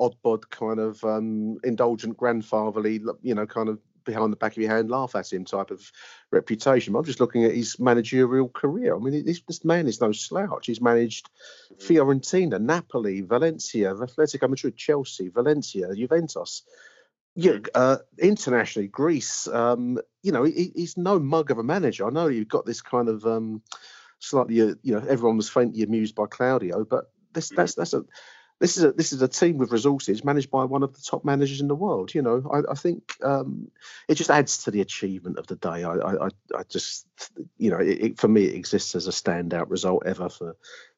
[0.00, 3.78] odd bod, kind of um, indulgent grandfatherly, you know, kind of
[4.10, 5.80] behind the back of your hand, laugh at him type of
[6.30, 6.94] reputation.
[6.94, 8.96] I'm just looking at his managerial career.
[8.96, 10.66] I mean, this, this man is no slouch.
[10.66, 11.30] He's managed
[11.78, 16.62] Fiorentina, Napoli, Valencia, Atletico Madrid, Chelsea, Valencia, Juventus.
[17.36, 19.46] Yeah, uh, internationally, Greece.
[19.46, 22.06] Um, you know, he, he's no mug of a manager.
[22.06, 23.62] I know you've got this kind of um,
[24.18, 28.04] slightly, uh, you know, everyone was faintly amused by Claudio, but this that's that's a
[28.60, 31.24] this is a this is a team with resources managed by one of the top
[31.24, 32.14] managers in the world.
[32.14, 33.70] You know, I, I think um,
[34.06, 35.82] it just adds to the achievement of the day.
[35.82, 37.06] I I, I- just
[37.56, 40.56] you know, it, it, for me, it exists as a standout result ever for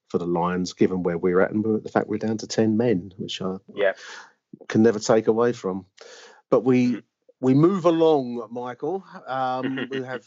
[0.09, 3.13] for the Lions, given where we're at and the fact we're down to ten men,
[3.17, 3.93] which I yeah.
[4.69, 5.87] can never take away from.
[6.51, 7.03] But we
[7.41, 9.05] we move along, Michael.
[9.27, 10.27] Um, we have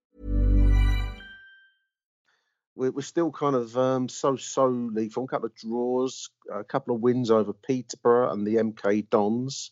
[2.75, 5.25] We're, we're still kind of um, so-so league form.
[5.25, 9.71] A couple of draws, a couple of wins over Peterborough and the MK Dons,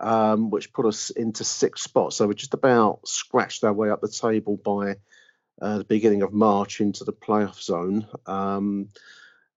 [0.00, 2.12] um, which put us into sixth spot.
[2.12, 4.96] So we just about scratched our way up the table by
[5.60, 8.06] uh, the beginning of March into the playoff zone.
[8.26, 8.88] Um,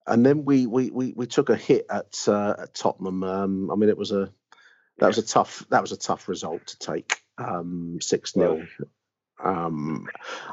[0.06, 3.24] and then we, we we we took a hit at, uh, at Tottenham.
[3.24, 4.30] Um, I mean, it was a
[4.98, 8.66] that was a tough that was a tough result to take um, six 0
[9.42, 10.06] um,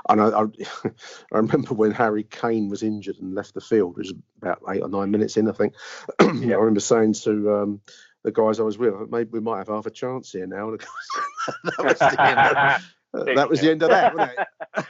[0.09, 0.43] and I, I,
[1.33, 3.95] I remember when Harry Kane was injured and left the field.
[3.97, 5.73] It was about eight or nine minutes in, I think.
[6.19, 7.81] I remember saying to um,
[8.23, 10.71] the guys I was with, maybe we might have half a chance here now.
[11.63, 14.85] that was the end of, that, was the end of that, wasn't it?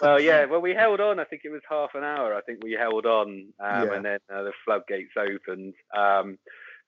[0.00, 0.44] well, yeah.
[0.46, 1.20] Well, we held on.
[1.20, 2.34] I think it was half an hour.
[2.34, 3.94] I think we held on, um, Yeah.
[3.94, 5.74] and then uh, the floodgates opened.
[5.96, 6.38] Um,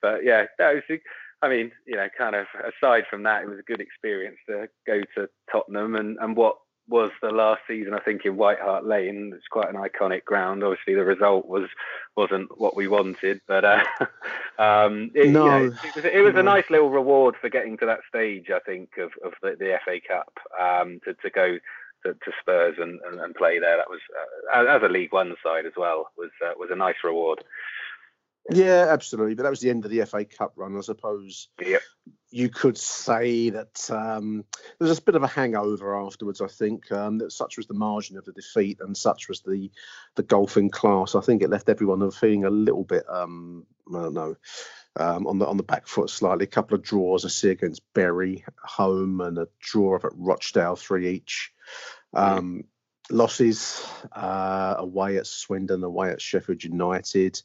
[0.00, 0.98] but yeah, that was.
[1.42, 4.68] I mean, you know, kind of aside from that, it was a good experience to
[4.86, 6.56] go to Tottenham and and what
[6.88, 7.92] was the last season.
[7.94, 9.32] I think in White Hart Lane.
[9.34, 10.64] It's quite an iconic ground.
[10.64, 11.68] Obviously, the result was
[12.16, 13.84] wasn't what we wanted, but uh,
[14.58, 16.40] um, it, you know, it was, it was No.
[16.40, 18.46] a nice little reward for getting to that stage.
[18.50, 21.58] I think of, of the, the FA Cup um, to to go
[22.04, 23.76] to, to Spurs and, and, and play there.
[23.76, 24.00] That was
[24.54, 27.44] uh, as a League One side as well was uh, was a nice reward.
[28.50, 29.34] Yeah, absolutely.
[29.34, 31.48] But that was the end of the FA Cup run, I suppose.
[31.60, 31.82] Yep.
[32.30, 34.44] You could say that um,
[34.78, 36.40] there was a bit of a hangover afterwards.
[36.40, 39.70] I think um, that such was the margin of the defeat, and such was the
[40.14, 41.14] the golfing class.
[41.14, 44.36] I think it left everyone feeling a little bit, um, I don't know,
[44.96, 46.44] um, on the on the back foot slightly.
[46.44, 50.76] A couple of draws, I see against Bury home, and a draw up at Rochdale,
[50.76, 51.52] three each.
[52.14, 52.64] Um,
[53.10, 57.40] Losses uh, away at Swindon, away at Sheffield United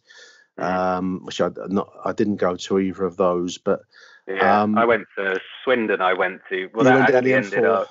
[0.57, 3.81] um, which I not I didn't go to either of those, but
[4.27, 6.01] Yeah, Um, I went to Swindon.
[6.01, 7.65] I went to well, that actually ended M4.
[7.65, 7.87] up.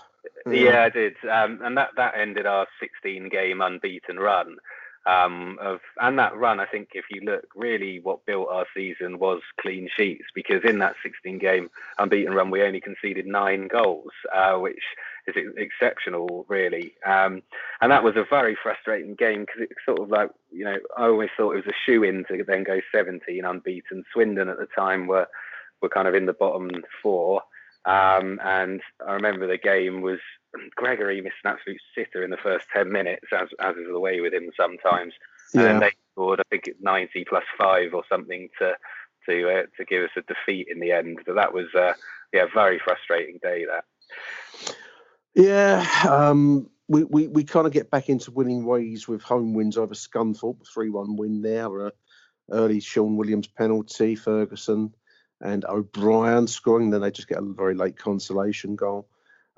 [0.51, 4.57] Yeah, I did, um, and that that ended our 16 game unbeaten run.
[5.05, 9.19] Um, of and that run, I think, if you look, really, what built our season
[9.19, 14.13] was clean sheets because in that 16 game unbeaten run, we only conceded nine goals,
[14.33, 14.83] uh, which
[15.27, 16.95] is ex- exceptional, really.
[17.07, 17.43] Um,
[17.81, 21.05] and that was a very frustrating game because it's sort of like, you know, I
[21.05, 24.05] always thought it was a shoe in to then go 17 unbeaten.
[24.13, 25.27] Swindon at the time were
[25.81, 26.71] were kind of in the bottom
[27.03, 27.43] four.
[27.85, 30.21] Um, and I remember the game was
[30.77, 34.21] Gregory missed an absolute sitter in the first 10 minutes, as, as is the way
[34.21, 35.13] with him sometimes.
[35.55, 35.69] And Yeah.
[35.69, 38.77] then they scored, I think it's 90 plus five or something to
[39.29, 41.21] to uh, to give us a defeat in the end.
[41.27, 41.93] But that was, uh,
[42.33, 43.65] yeah, a very frustrating day.
[43.67, 43.85] That.
[45.35, 49.79] Yeah, um, we, we, we kind of get back into winning ways with home wins
[49.79, 51.93] over Scunthorpe, three one win there, a
[52.51, 54.95] early Shaun Williams penalty, Ferguson
[55.41, 56.91] and O'Brien scoring.
[56.91, 59.09] Then they just get a very late consolation goal.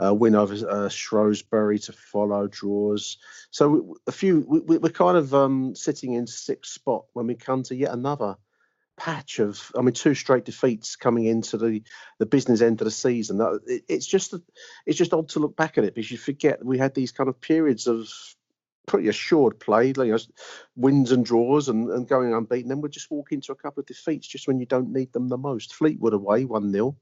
[0.03, 3.19] Uh, win over uh, Shrewsbury to follow draws.
[3.51, 7.63] So a few we, we're kind of um, sitting in sixth spot when we come
[7.65, 8.37] to yet another
[8.97, 11.83] patch of I mean two straight defeats coming into the
[12.19, 13.39] the business end of the season.
[13.39, 14.35] That- it- It's just
[14.87, 17.29] it's just odd to look back at it because you forget we had these kind
[17.29, 18.09] of periods of
[18.87, 20.19] pretty assured play, you know,
[20.77, 22.69] wins and draws and, and going unbeaten.
[22.69, 25.29] Then we just walk into a couple of defeats just when you don't need them
[25.29, 25.75] the most.
[25.75, 26.95] Fleetwood away, 1 0.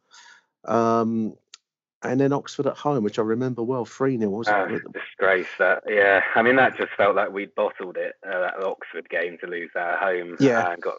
[0.64, 1.34] Um,
[2.04, 4.82] and then Oxford at home, which I remember well, 3 0, was Oh, it?
[4.92, 5.82] disgrace that.
[5.88, 9.46] Yeah, I mean that just felt like we'd bottled it uh, that Oxford game to
[9.46, 10.36] lose that at home.
[10.40, 10.72] Yeah.
[10.72, 10.96] and got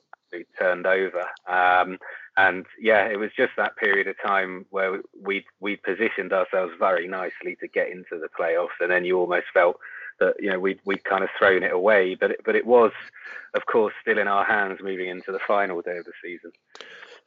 [0.58, 1.26] turned over.
[1.48, 1.98] Um,
[2.38, 7.08] and yeah, it was just that period of time where we we positioned ourselves very
[7.08, 9.78] nicely to get into the playoffs, and then you almost felt
[10.20, 12.16] that you know we'd we'd kind of thrown it away.
[12.16, 12.92] But it, but it was,
[13.54, 16.52] of course, still in our hands moving into the final day of the season.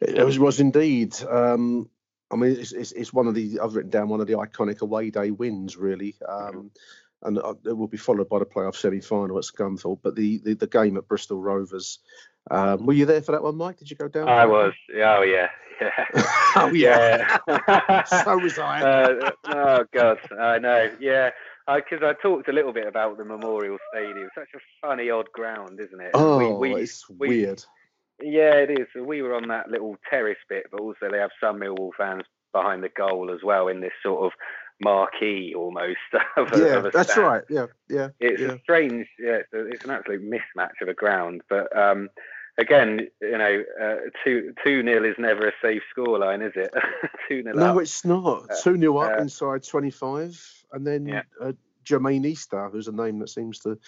[0.00, 1.16] It was, was indeed.
[1.28, 1.88] Um,
[2.30, 4.80] I mean, it's, it's, it's one of the I've written down one of the iconic
[4.80, 6.70] away day wins, really, um,
[7.22, 10.00] and uh, it will be followed by the playoff semi final at Scunthorpe.
[10.02, 12.00] But the, the the game at Bristol Rovers,
[12.50, 13.78] um, were you there for that one, Mike?
[13.78, 14.28] Did you go down?
[14.28, 14.72] I was.
[14.94, 15.48] Oh yeah.
[15.78, 15.90] Yeah.
[16.56, 17.36] Oh, yeah.
[17.46, 18.04] Yeah.
[18.04, 18.80] so was I.
[18.80, 20.90] Uh, oh God, I know.
[20.98, 21.32] Yeah,
[21.66, 24.30] because I, talked a little bit about the Memorial Stadium.
[24.34, 26.12] Such a funny, odd ground, isn't it?
[26.14, 27.62] oh, we, we, it's we- weird.
[28.22, 28.86] Yeah, it is.
[28.98, 32.82] We were on that little terrace bit, but also they have some Millwall fans behind
[32.82, 34.32] the goal as well in this sort of
[34.82, 35.98] marquee almost.
[36.36, 37.26] Of a, Yeah, of a that's stand.
[37.26, 37.42] right.
[37.50, 38.08] Yeah, yeah.
[38.20, 38.52] It's yeah.
[38.52, 41.42] a strange, yeah, it's, a, it's an absolute mismatch of a ground.
[41.50, 42.08] But um,
[42.58, 46.72] again, you know, uh, two two nil is never a safe scoreline, is it?
[47.28, 47.82] two nil No, up.
[47.82, 48.50] it's not.
[48.50, 50.64] Uh, 2 0 up uh, inside 25.
[50.72, 51.22] And then Yeah.
[51.40, 51.52] uh,
[51.84, 53.78] Jermaine Easter, who's a name that seems to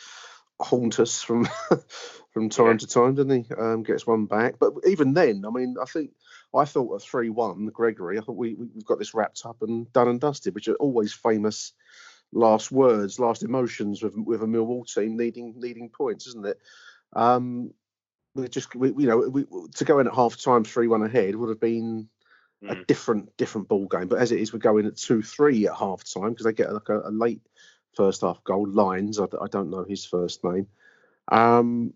[0.60, 1.48] haunt us from
[2.32, 2.76] from time Yeah.
[2.78, 3.54] to time, doesn't he?
[3.54, 4.58] Um, gets one back.
[4.58, 6.10] But even then, I mean, I think
[6.54, 9.62] I thought a 3 1, Gregory, I thought we, we- we've got this wrapped up
[9.62, 11.72] and done and dusted, which are always famous
[12.32, 16.58] last words, last emotions with with a Millwall team needing needing points, isn't it?
[17.14, 17.72] Um,
[18.38, 21.34] we just, we, you know, we, to go in at half time, 3 1 ahead
[21.34, 22.08] would have been
[22.68, 22.86] a Mm.
[22.88, 24.08] different different ball game.
[24.08, 26.72] But as it is, we're going at two three at half time because they get
[26.72, 27.40] like a, a late
[27.94, 28.68] first half goal.
[28.68, 30.66] Lines, I don't know his first name.
[31.30, 31.94] Um,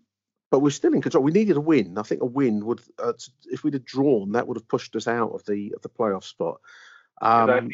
[0.51, 1.23] but we're still in control.
[1.23, 1.97] We needed a win.
[1.97, 3.13] I think a win would, uh,
[3.51, 6.23] if we'd have drawn, that would have pushed us out of the of the playoff
[6.23, 6.61] spot.
[7.21, 7.69] I Um,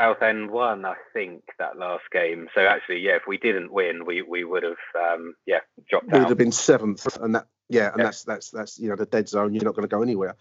[0.00, 2.48] Southend won, I think, that last game.
[2.54, 6.18] So actually, yeah, if we didn't win, we we would have, um, yeah, dropped we
[6.18, 6.28] would out.
[6.28, 8.04] have been seventh, and that yeah, and Yeah.
[8.04, 9.54] that's that's that's you know the dead zone.
[9.54, 10.36] You're not going to go anywhere.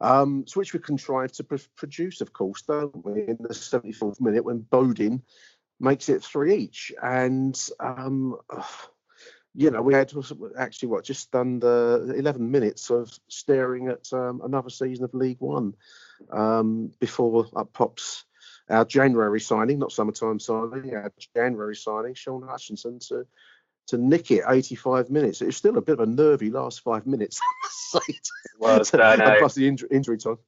[0.00, 3.20] Um, so which we contrived to pr- produce, of course, don't we?
[3.28, 5.20] In the 74th minute, when Bodin
[5.78, 6.92] makes it three each.
[7.02, 8.36] And um,
[9.54, 10.12] you know, we had
[10.58, 15.74] actually what just under 11 minutes of staring at um, another season of League One
[16.30, 18.24] um, before up pops
[18.68, 23.26] our January signing, not summertime signing, our January signing, Shaun Hutchinson to
[23.88, 25.42] to nick it 85 minutes.
[25.42, 27.40] It was still a bit of a nervy last five minutes.
[28.58, 29.36] well, I know.
[29.38, 30.38] Plus the injury, injury time.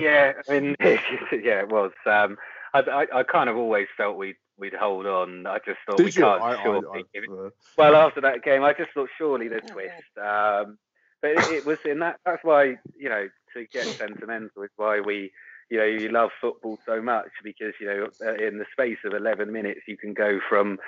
[0.00, 1.92] yeah, I mean, yeah, it was.
[2.06, 2.36] Um,
[2.72, 5.46] I, I, I, kind of always felt we'd we'd hold on.
[5.46, 6.22] I just thought Did we you?
[6.22, 7.30] can't I, surely I, I, give it.
[7.30, 10.18] uh, Well, after that game, I just thought surely the twist.
[10.22, 10.78] Um,
[11.22, 12.18] but it, it was in that.
[12.24, 15.32] That's why you know to get sentimental is why we
[15.70, 19.14] you know you love football so much because you know uh, in the space of
[19.14, 20.78] 11 minutes you can go from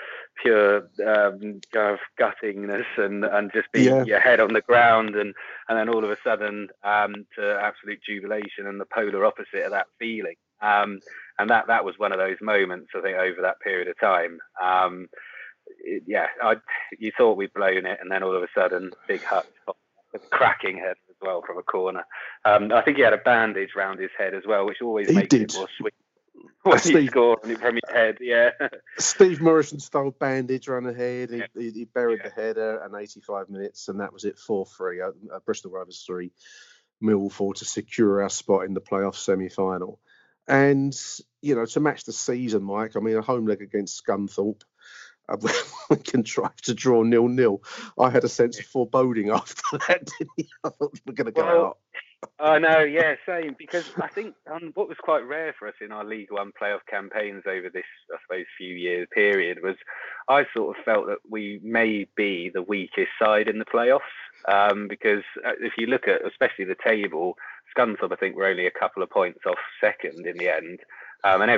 [0.42, 4.04] pure um, kind of guttingness and and just be Yeah.
[4.04, 5.34] your head on the ground and
[5.68, 9.70] and then all of a sudden um, to absolute jubilation and the polar opposite of
[9.70, 10.34] that feeling.
[10.60, 11.00] Um,
[11.38, 14.38] and that that was one of those moments I think over that period of time.
[14.62, 15.08] Um,
[15.84, 16.56] it- yeah I,
[16.98, 19.46] you thought we'd blown it and then all of a sudden big hut
[20.30, 22.04] cracking head well from a corner
[22.44, 25.14] um, I think he had a bandage round his head as well, which always He
[25.14, 25.42] makes did.
[25.42, 25.94] it more sweet
[26.62, 28.18] when you Steve- score on from your head.
[28.20, 28.50] Yeah,
[28.98, 31.30] Steve Morison stole bandage around the head.
[31.30, 35.00] He, he, he buried the header and 85 minutes, and that was it 4 3.
[35.00, 36.30] Uh, uh, Bristol Rovers 3,
[37.02, 40.00] Millwall 4 to secure our spot in the playoff semi final.
[40.48, 40.98] And,
[41.40, 44.62] you know, to match the season, Mike, I mean, a home leg against Scunthorpe.
[45.28, 45.36] Uh,
[45.90, 47.62] we contrived to draw nil nil.
[47.98, 50.08] I had a sense of foreboding after that.
[50.64, 51.78] I thought we were going to go Well, out.
[52.38, 52.80] I know.
[52.80, 53.56] Yeah, same.
[53.58, 56.80] Because I think um, what was quite rare for us in our League One playoff
[56.88, 59.76] campaigns over this, I suppose, few year period was
[60.28, 64.00] I sort of felt that we may be the weakest side in the playoffs.
[64.48, 67.36] Um, because uh, if you look at, especially the table,
[67.76, 70.80] Scunthorpe, I think, were only a couple of points off second in the end,
[71.24, 71.50] um, and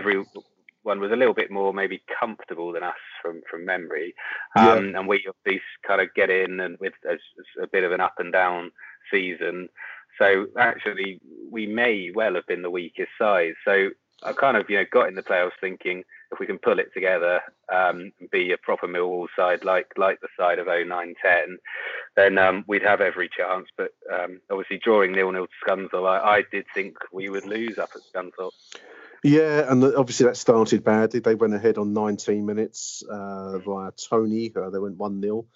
[0.85, 4.14] everyone was a little bit more maybe comfortable than us from from memory.
[4.57, 8.01] Um, And we obviously kind of get in and with a, a bit of an
[8.01, 8.70] up and down
[9.11, 9.68] season.
[10.18, 11.20] So actually,
[11.51, 13.55] we may well have been the weakest side.
[13.64, 13.90] So
[14.23, 16.92] I kind of, you know, got in the playoffs thinking if we can pull it
[16.92, 17.40] together,
[17.73, 21.14] um, be a proper Millwall side like like the side of 09-10,
[22.16, 23.68] then um, we'd have every chance.
[23.77, 27.79] But um, obviously, drawing nil nil to Scunthorpe, I, I did think we would lose
[27.79, 28.53] up at Scunthorpe.
[29.24, 31.20] Yeah, and the- obviously that started badly.
[31.20, 34.52] They went ahead on 19 minutes uh, via Tony.
[34.54, 35.46] Uh, they went 1 0.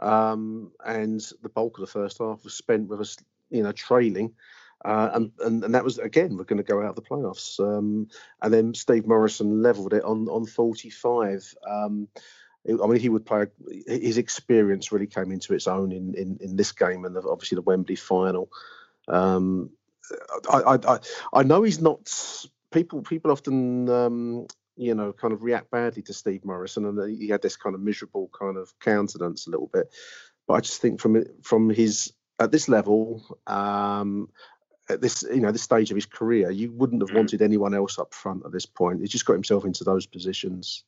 [0.00, 3.16] Um, and the bulk of the first half was spent with us,
[3.50, 4.34] you know, trailing.
[4.84, 7.60] Uh, and, and and that was again we're going to go out of the playoffs.
[7.60, 8.08] Um,
[8.42, 11.54] and then Steve Morison levelled it on on 45.
[11.64, 12.08] Um,
[12.64, 13.46] it- I mean, he would play.
[13.86, 17.54] His experience really came into its own in in, in this game and the, obviously
[17.56, 18.50] the Wembley final.
[19.06, 19.70] Um,
[20.50, 20.98] I, I I
[21.32, 22.10] I know he's not.
[22.72, 27.28] People people often um, you know kind of react badly to Steve Morison, and he
[27.28, 29.92] had this kind of miserable kind of countenance a little bit.
[30.46, 34.28] But I just think from from his at this level, um,
[34.88, 37.98] at this you know this stage of his career, you wouldn't have wanted anyone else
[37.98, 39.00] up front at this point.
[39.00, 40.84] He just got himself into those positions.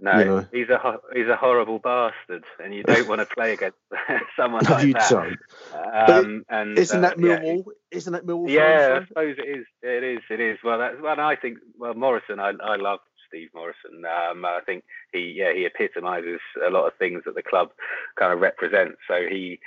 [0.00, 0.46] No, You know.
[0.52, 3.78] he's a he's a horrible bastard, and you don't want to play against
[4.36, 5.10] someone No, like you that.
[5.10, 5.38] don't.
[5.74, 7.64] Um, it- and Isn't uh, that yeah, Millwall?
[7.90, 8.50] Isn't that Millwall?
[8.50, 9.66] Yeah, I suppose it is.
[9.82, 10.20] It is.
[10.30, 10.58] It is.
[10.64, 11.18] Well, that's well.
[11.20, 12.40] I think well, Morison.
[12.40, 14.04] I I love Steve Morison.
[14.04, 17.70] Um, I think he yeah he epitomises a lot of things that the club
[18.18, 18.98] kind of represents.
[19.08, 19.58] So he,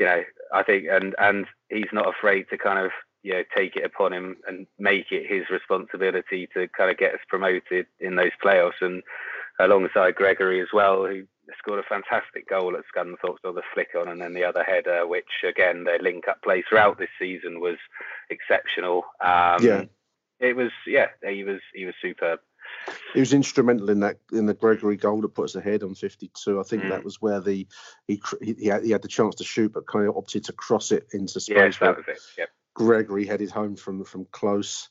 [0.00, 2.90] you know, I think and and he's not afraid to kind of
[3.22, 7.14] you know take it upon him and make it his responsibility to kind of get
[7.14, 9.02] us promoted in those playoffs and
[9.60, 11.24] alongside Gregory as well, who
[11.58, 15.06] scored a fantastic goal at Scunthorpe, saw the flick on, and then the other header,
[15.06, 17.76] which again their link-up play throughout this season was
[18.30, 19.04] exceptional.
[19.20, 19.84] Um, Yeah.
[20.40, 22.40] it was yeah, he was he was superb.
[23.12, 26.58] He was instrumental in that in the Gregory goal that put us ahead on 52.
[26.58, 26.88] I think Mm.
[26.90, 27.66] that was where the
[28.08, 30.90] he he, had, he had the chance to shoot, but kind of opted to cross
[30.92, 31.56] it into space.
[31.56, 32.18] Yes, that was it.
[32.38, 32.48] Yep.
[32.74, 34.88] Gregory headed home from from close,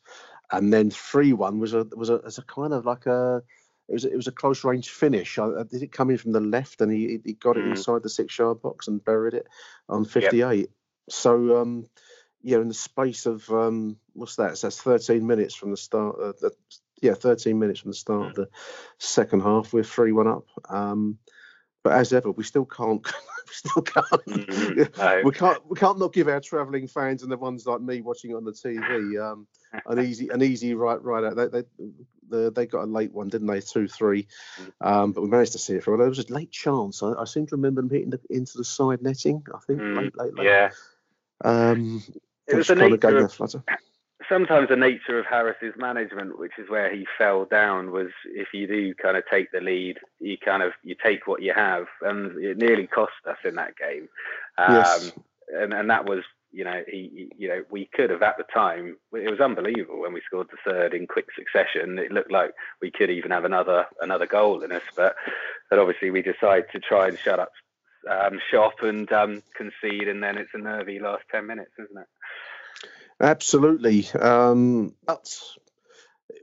[0.51, 3.43] and then three one was a was a, was a kind of like a
[3.89, 5.37] it was a, it was a close range finish.
[5.37, 7.71] I, I- did it come in from the left and he he got it Mm.
[7.71, 9.47] inside the six yard box and buried it
[9.89, 10.69] on 58.
[11.09, 11.85] So um
[12.41, 14.57] yeah, in the space of um what's that?
[14.57, 16.15] So that's 13 minutes from the start.
[16.21, 16.51] Uh, the,
[17.01, 18.49] yeah, 13 minutes from the start of the
[18.97, 19.73] second half.
[19.73, 20.45] We're three one up.
[20.69, 21.17] Um,
[21.83, 23.05] but as ever, we still can't.
[23.47, 24.07] we still can't.
[24.25, 24.97] Mhm.
[24.97, 25.21] No.
[25.25, 25.69] We can't.
[25.69, 28.53] We can't not give our travelling fans and the ones like me watching on the
[28.53, 29.47] TV um,
[29.85, 31.35] an easy, an easy right, right out.
[31.35, 31.63] They, they,
[32.33, 33.61] they, they got a late one, didn't they?
[33.61, 34.27] Two, three.
[34.81, 35.95] Um, but we managed to see it for.
[35.97, 37.01] There was a late chance.
[37.03, 39.43] I, I seem to remember them hitting the, into the side netting.
[39.53, 40.45] I think Mm, late, late, late.
[40.45, 40.69] yeah.
[41.43, 42.03] Um,
[42.47, 43.63] It was the kind of nature of- a flutter.
[44.29, 48.67] sometimes the nature of Harris's management, which is where he fell down, was if you
[48.67, 52.37] do kind of take the lead, you kind of you take what you have, and
[52.43, 54.07] it nearly cost us in that game.
[54.57, 55.11] Um, Yes.
[55.53, 56.23] and and that was
[56.53, 60.13] you know he, you know we could have at the time it was unbelievable when
[60.13, 61.99] we scored the third in quick succession.
[61.99, 62.51] It looked like
[62.81, 65.15] we could even have another another goal in us, but
[65.69, 67.51] but obviously we decide to try and shut up
[68.09, 72.07] um, shop and um, concede, and then it's a nervy last ten minutes, isn't it?
[73.19, 74.07] Absolutely.
[74.19, 75.33] Um, but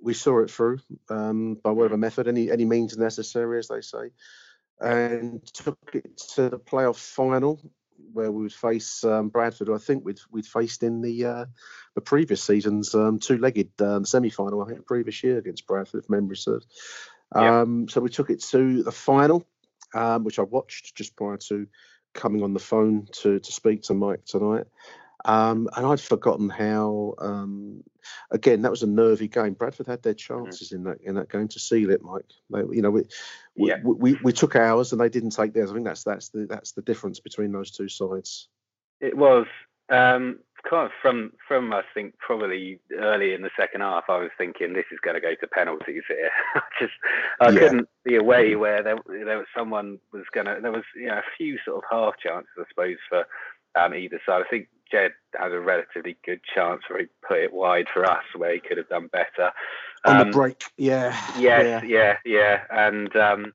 [0.02, 4.10] we saw it through um, by whatever method, any any means necessary, as they say,
[4.80, 7.60] and took it to the playoff final
[8.12, 11.44] where we would face um, Bradford, who I think we'd we'd faced in the uh,
[11.94, 14.62] the previous season's um, two-legged um, semi-final.
[14.62, 16.66] I think the previous year against Bradford, if memory serves.
[17.34, 17.60] Yeah.
[17.60, 19.46] Um, so we took it to the final,
[19.94, 21.66] um, which I watched just prior to
[22.12, 24.66] coming on the phone to to speak to Mike tonight.
[25.24, 27.14] Um, and I'd forgotten how.
[27.18, 27.82] Um,
[28.30, 29.52] again, that was a nervy game.
[29.54, 32.24] Bradford had their chances in that in that game to seal it, Mike.
[32.50, 33.02] They, you know, we,
[33.56, 33.80] we, Yeah.
[33.84, 35.70] we we took ours and they didn't take theirs.
[35.70, 38.48] I think that's that's the that's the difference between those two sides.
[39.00, 39.46] It was
[39.90, 44.04] um, kind of from from I think probably early in the second half.
[44.08, 46.30] I was thinking this is going to go to penalties here.
[46.54, 46.92] I just
[47.40, 47.58] I Yeah.
[47.58, 50.58] couldn't see a way where there there was someone was going to.
[50.60, 53.26] There was you know a few sort of half chances I suppose for
[53.78, 54.42] um, either side.
[54.46, 58.24] I think Jed had a relatively good chance where he put it wide for us
[58.36, 59.52] where he could have done better.
[60.04, 61.16] On Um, the break, yeah.
[61.38, 61.84] Yes, yeah.
[61.84, 63.52] yeah, yeah, and um,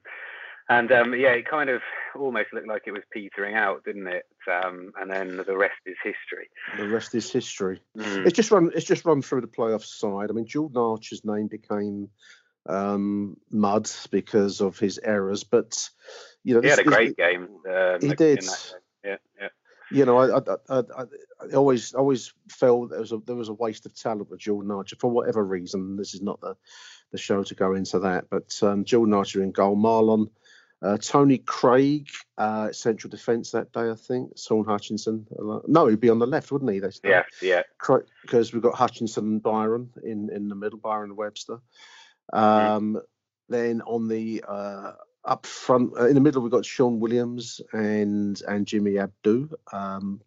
[0.69, 1.81] and um, yeah, it kind of
[2.15, 4.25] almost looked like it was petering out, didn't it?
[4.51, 6.49] Um, and then the rest is history.
[6.77, 7.81] The rest is history.
[7.97, 8.25] Mm.
[8.25, 8.71] It's just run.
[8.75, 10.29] It's just run through the playoff side.
[10.29, 12.09] I mean, Jordan Archer's name became
[12.67, 15.89] um, mud because of his errors, but
[16.43, 17.47] you know, He had a great game.
[17.69, 18.43] Um, He did.
[19.03, 19.49] Yeah, yeah.
[19.91, 23.53] You know, I, I, I, I, always always felt there was a there was a
[23.53, 25.95] waste of talent with Jordan Archer for whatever reason.
[25.95, 26.55] This is not the
[27.11, 30.29] the show to go into that, but um, Jordan Archer in goal, Marlon,
[30.81, 34.37] uh, Tony Craig, uh, central defence that day, I think.
[34.37, 35.25] Shaun Hutchinson.
[35.37, 36.79] uh, No, he'd be on the left, wouldn't he?
[36.79, 37.61] They Yeah, yeah.
[38.21, 41.59] because we've got Hutchinson and Byron in in the middle, Byron and Webster.
[42.33, 43.01] Um,
[43.49, 44.93] Then on the uh,
[45.25, 49.49] up front, uh, in the middle, we've got Shaun Williams and and Jimmy Abdou.
[49.73, 50.21] Um,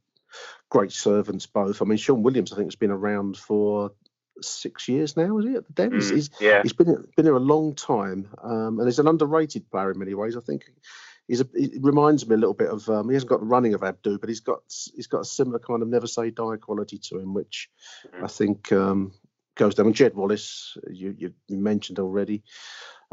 [0.69, 1.81] great servants both.
[1.81, 3.93] I mean, Shaun Williams, I think, has been around for
[4.41, 5.39] six years now.
[5.39, 5.93] Is he at the Den?
[5.93, 6.63] He's, Mm, he's, yeah.
[6.63, 10.15] he's been been here a long time, um, and he's an underrated player in many
[10.15, 10.37] ways.
[10.37, 10.65] I think
[11.27, 13.75] he's a, he reminds me a little bit of um, he hasn't got the running
[13.75, 14.61] of Abdou, but he's got
[14.95, 17.71] he's got a similar kind of never say die quality to him, which
[18.23, 19.13] I think um,
[19.55, 19.87] goes down.
[19.87, 22.43] And Jed Wallace, you you mentioned already,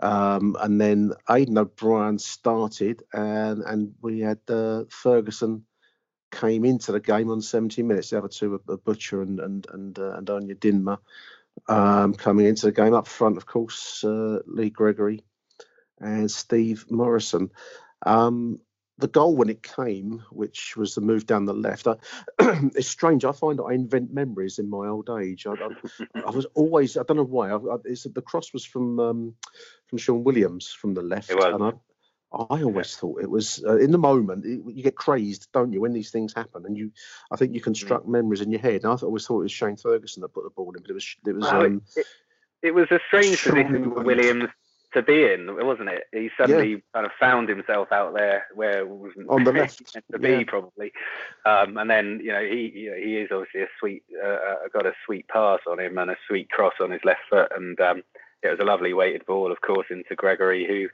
[0.02, 5.66] um, and then Aiden O'Brien started, and and we had uh, Ferguson
[6.32, 8.10] came into the game on 70 minutes.
[8.10, 10.98] The other two were Butcher and and and uh, and Onyedinma
[11.68, 13.38] um, coming into the game up front.
[13.38, 15.24] Of course, uh, Lee Gregory
[16.00, 17.52] and Steve Morison.
[18.06, 18.60] Um,
[18.98, 21.96] the goal when it came, which was the move down the left, I,
[22.76, 23.26] it's strange.
[23.26, 25.46] I find that I invent memories in my old age.
[25.46, 27.50] I, I, I was always, I don't know why.
[27.50, 29.36] I, I, it's, the cross was from um,
[29.88, 31.54] from Shaun Williams from the left, It was.
[31.54, 31.72] and I,
[32.34, 34.46] I always thought it was uh, in the moment.
[34.46, 36.92] It, you get crazed, don't you, when these things happen, and you,
[37.32, 38.84] I think you construct memories in your head.
[38.84, 40.94] And I always thought it was Shane Ferguson that put the ball in, but it
[40.94, 41.44] was it was.
[41.44, 42.06] Well, Um, it,
[42.62, 44.50] it was a strange Shaun position for Williams.
[44.96, 46.06] To be in, wasn't it?
[46.14, 49.94] He suddenly kind of found himself out there where it wasn't On the he left,
[49.94, 50.38] meant to yeah.
[50.38, 50.94] be probably.
[51.46, 54.56] Um, and then you know he you know, he is obviously a sweet uh, uh,
[54.72, 57.78] got a sweet pass on him and a sweet cross on his left foot, and
[57.82, 58.04] um,
[58.42, 60.88] it was a lovely weighted ball, of course, into Gregory who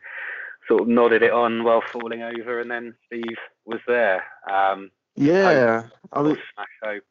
[0.67, 4.23] sort of nodded it on while falling over, and then Steve was there.
[4.51, 6.37] Um, yeah, I mean,
[6.83, 7.01] home.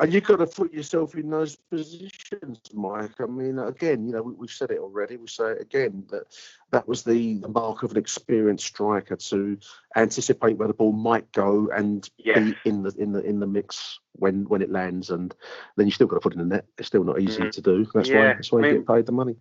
[0.00, 3.20] And you've got to put yourself in those positions, Mike.
[3.20, 5.18] I mean, again, you know, we, we've said it already.
[5.18, 6.24] We say it again that
[6.70, 9.58] that was the, the mark of an experienced striker to
[9.96, 12.38] anticipate where the ball might go and Yes.
[12.38, 15.34] be in the in the in the mix when when it lands, and
[15.76, 16.64] then you still got to put it in the net.
[16.78, 17.52] It's still not easy Mhm.
[17.52, 17.86] to do.
[17.92, 19.36] That's why that's why I you get paid the money.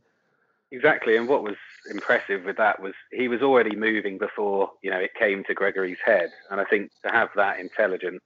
[0.72, 1.56] Exactly, and what was
[1.90, 6.00] impressive with that was he was already moving before you know it came to Gregory's
[6.04, 8.22] head, and I think to have that intelligence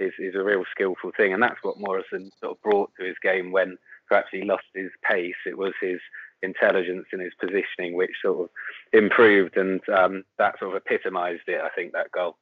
[0.00, 3.16] is is a real skillful thing, and that's what Morison sort of brought to his
[3.22, 3.76] game when
[4.08, 5.34] perhaps he lost his pace.
[5.46, 6.00] It was his
[6.42, 8.50] intelligence and his positioning which sort of
[8.92, 11.60] improved, and um, that sort of epitomised it.
[11.60, 12.36] I think that goal.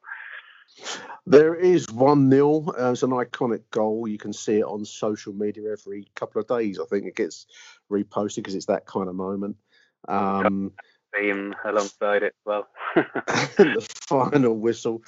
[1.26, 2.66] There is 1 0.
[2.78, 4.08] Uh, it's an iconic goal.
[4.08, 6.78] You can see it on social media every couple of days.
[6.80, 7.46] I think it gets
[7.90, 9.56] reposted because it's that kind of moment.
[10.08, 10.72] Um,
[11.14, 12.68] Theme alongside it as well.
[12.94, 15.02] the final whistle.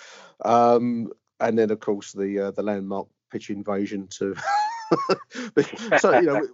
[0.45, 4.35] Um, and then, of course, the uh, the landmark pitch invasion to
[5.99, 6.49] so you know.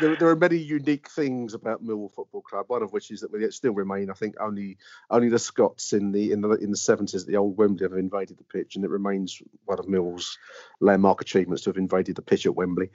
[0.00, 2.64] There, there, are many unique things about Millwall Football Club.
[2.68, 4.08] One of which is that we still remain.
[4.08, 4.78] I think only
[5.10, 8.38] only the Scots in the in the in the seventies, the old Wembley, have invaded
[8.38, 10.38] the pitch, and it remains one of Millwall's
[10.80, 12.90] landmark achievements to have invaded the pitch at Wembley.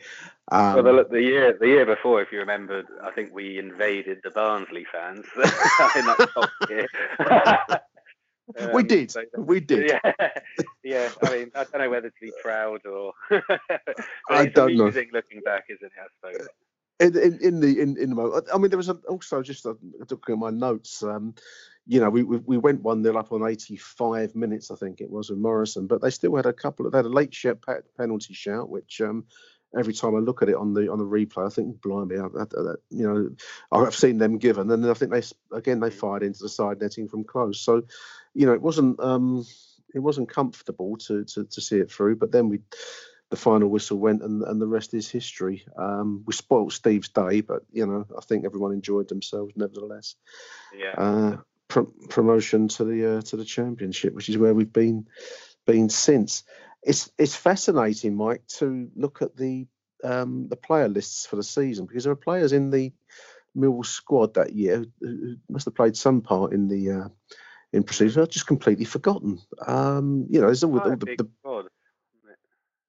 [0.52, 4.22] Um, well, the, the, year the year before, if you remember, I think we invaded
[4.24, 6.88] the Barnsley fans in that top year.
[8.60, 9.12] Um, we did.
[9.12, 9.90] So, we did.
[9.90, 10.12] Yeah,
[10.84, 11.10] yeah.
[11.24, 13.14] I mean, I don't know whether to be proud or.
[14.30, 14.86] I don't know.
[14.86, 15.92] Looking back, isn't it?
[15.98, 16.48] I suppose.
[17.00, 19.66] In, in, in, the in, in the moment, I mean, there was a, also just
[19.66, 19.76] a,
[20.10, 21.02] looking at my notes.
[21.02, 21.34] Um,
[21.88, 25.10] you know, we, we, we went one nil up on 85 minutes, I think it
[25.10, 27.36] was with Morison, but they still had a couple of they had a late
[27.98, 29.26] penalty shout, which um,
[29.78, 32.26] every time I look at it on the on the replay, I think, blimey, I,
[32.26, 33.30] I, I, you know,
[33.72, 35.24] I've seen them given, and then I think they
[35.56, 37.62] again they fired into the side netting from close.
[37.62, 37.84] So,
[38.34, 39.46] you know, it wasn't um,
[39.94, 42.16] it wasn't comfortable to, to to see it through.
[42.18, 42.62] But then we,
[43.30, 45.66] the final whistle went, and and the rest is history.
[45.78, 50.16] Um, we spoiled Steve's day, but you know, I think everyone enjoyed themselves nevertheless.
[50.76, 50.94] Yeah.
[50.98, 51.38] Uh,
[52.10, 55.08] promotion to the uh, to the championship, which is where we've been
[55.66, 56.44] been since
[56.84, 59.68] it's it's fascinating, Mike, to look at the
[60.04, 62.92] um, the player lists for the season because there are players in the
[63.54, 67.08] Mill squad that year who must have played some part in the uh,
[67.74, 68.18] in proceedings.
[68.18, 69.40] I've just completely forgotten.
[69.66, 71.30] Um, you know, there's all, all the, the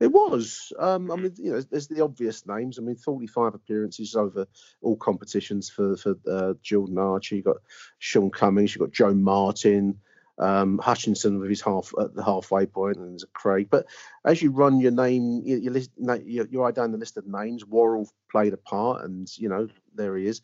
[0.00, 0.72] it was.
[0.80, 2.76] Um, I mean, you know, there's the obvious names.
[2.78, 4.46] I mean, 45 appearances over
[4.80, 7.36] all competitions for for uh, Jordan Archer.
[7.36, 7.58] You got
[7.98, 8.74] Shaun Cummings.
[8.74, 10.00] You got Joe Martin
[10.38, 13.68] um, Hutchinson with his half at the halfway point, and there's a Craig.
[13.70, 13.86] But
[14.24, 17.26] as you run your name, you, you, list, you, you write down the list of
[17.26, 17.64] names.
[17.64, 20.42] Worrall played a part, and you know there he is.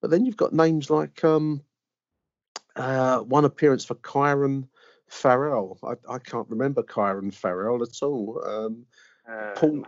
[0.00, 1.62] But then you've got names like um,
[2.76, 4.68] uh, one appearance for Kyron
[5.08, 5.78] Farrell.
[5.82, 8.42] I, I, can't remember Kyron Farrell at all.
[8.46, 8.86] Um,
[9.30, 9.84] uh, Paul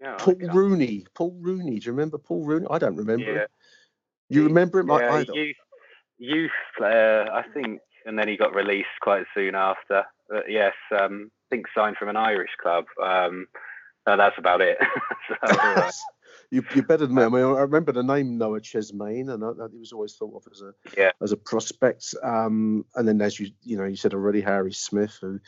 [0.00, 1.06] yeah, Paul Rooney.
[1.14, 1.78] Paul Rooney.
[1.78, 2.66] Do you remember Paul Rooney?
[2.70, 3.24] I don't remember.
[3.24, 3.40] Yeah.
[3.40, 3.46] Him.
[4.28, 4.88] You remember him?
[4.88, 5.56] Yeah, I, youth,
[6.18, 7.28] youth player.
[7.32, 10.04] I think and then he got released quite soon after.
[10.28, 12.84] But yes, um, I think signed from an Irish club.
[13.02, 13.46] Um,
[14.06, 14.78] that's about it.
[15.28, 15.34] so,
[16.52, 17.22] uh, you, are better than me.
[17.22, 20.34] I mean, I remember the name Noah Chesmain, and I, I, he was always thought
[20.34, 21.10] of as a yeah.
[21.22, 22.14] as a prospect.
[22.22, 25.40] Um, and then, as you you know, you said already, Harry Smith, who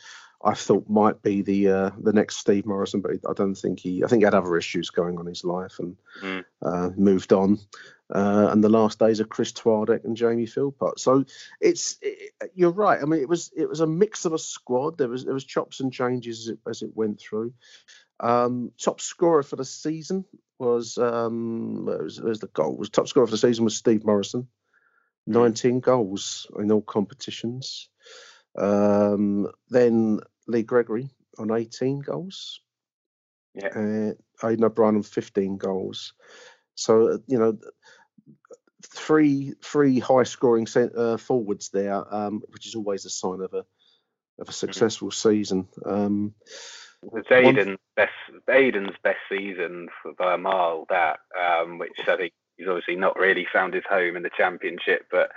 [0.43, 4.03] I thought might be the uh, the next Steve Morison, but I don't think he.
[4.03, 6.45] I think he had other issues going on in his life and mm.
[6.61, 7.57] uh, moved on.
[8.13, 10.97] Uh, and the last days of Kris Twardek and Jamie Philpot.
[10.97, 11.25] So
[11.59, 13.01] it's it, you're right.
[13.01, 14.97] I mean, it was it was a mix of a squad.
[14.97, 17.53] There was there was chops and changes as it, as it went through.
[18.19, 20.25] Um, top scorer for the season
[20.59, 24.47] was um, was, was the goal was top scorer for the season was Steve Morison,
[25.25, 25.33] hmm.
[25.33, 27.89] 19 goals in all competitions.
[28.57, 32.61] Um, then Lee Gregory on 18 goals.
[33.53, 33.67] Yeah.
[33.67, 36.13] Uh, Aiden O'Brien on 15 goals.
[36.75, 37.57] So you know,
[38.85, 43.57] three three high scoring uh, forwards there, um, which is always a sign of a
[43.57, 43.65] of
[44.39, 44.51] a mm-hmm.
[44.51, 45.29] successful mm-hmm.
[45.29, 45.67] season.
[45.85, 46.33] Um,
[47.13, 48.11] it's Aiden's best
[48.49, 50.85] Aiden's best season for, by a mile.
[50.89, 55.07] That um, which I think he's obviously not really found his home in the championship,
[55.11, 55.31] but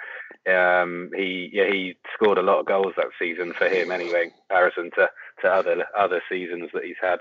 [0.50, 4.30] um, he yeah he scored a lot of goals that season for him anyway, in
[4.30, 5.10] comparison to,
[5.42, 7.20] to other other seasons that he's had.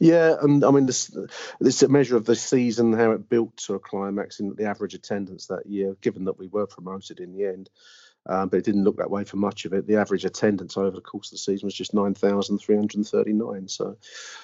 [0.00, 1.14] Yeah, and I mean this
[1.60, 4.94] this a measure of the season, how it built to a climax in the average
[4.94, 5.96] attendance that year.
[6.00, 7.68] Given that we were promoted in the end,
[8.28, 9.86] um, but it didn't look that way for much of it.
[9.86, 13.68] The average attendance over the course of the season was just 9,339.
[13.68, 13.96] So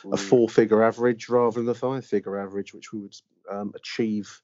[0.02, 0.12] mm.
[0.12, 3.16] a four figure average rather than a five figure average, which we would
[3.50, 4.40] um, achieve,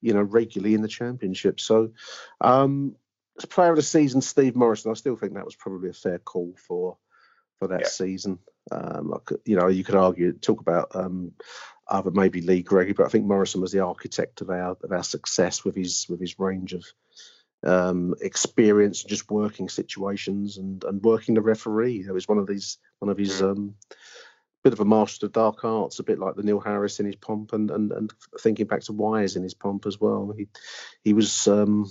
[0.00, 1.60] you know, regularly in the championship.
[1.60, 1.92] So,
[2.40, 2.96] um,
[3.38, 6.18] as player of the season, Steve Morison, I still think that was probably a fair
[6.18, 6.98] call for
[7.58, 7.88] for that yeah.
[7.88, 8.38] season.
[8.72, 11.32] Um, like, you know, you could argue, talk about um,
[11.88, 15.02] other maybe Lee Gregory, but I think Morison was the architect of our of our
[15.02, 16.84] success with his with his range of
[17.64, 22.04] um, experience, just working situations and and working the referee.
[22.06, 23.74] It was one of these one of his um,
[24.62, 27.16] bit of a master of dark arts, a bit like the Neil Harris in his
[27.16, 30.32] pomp, and and, and thinking back to Wise in his pomp as well.
[30.36, 30.48] He
[31.02, 31.90] he was, um,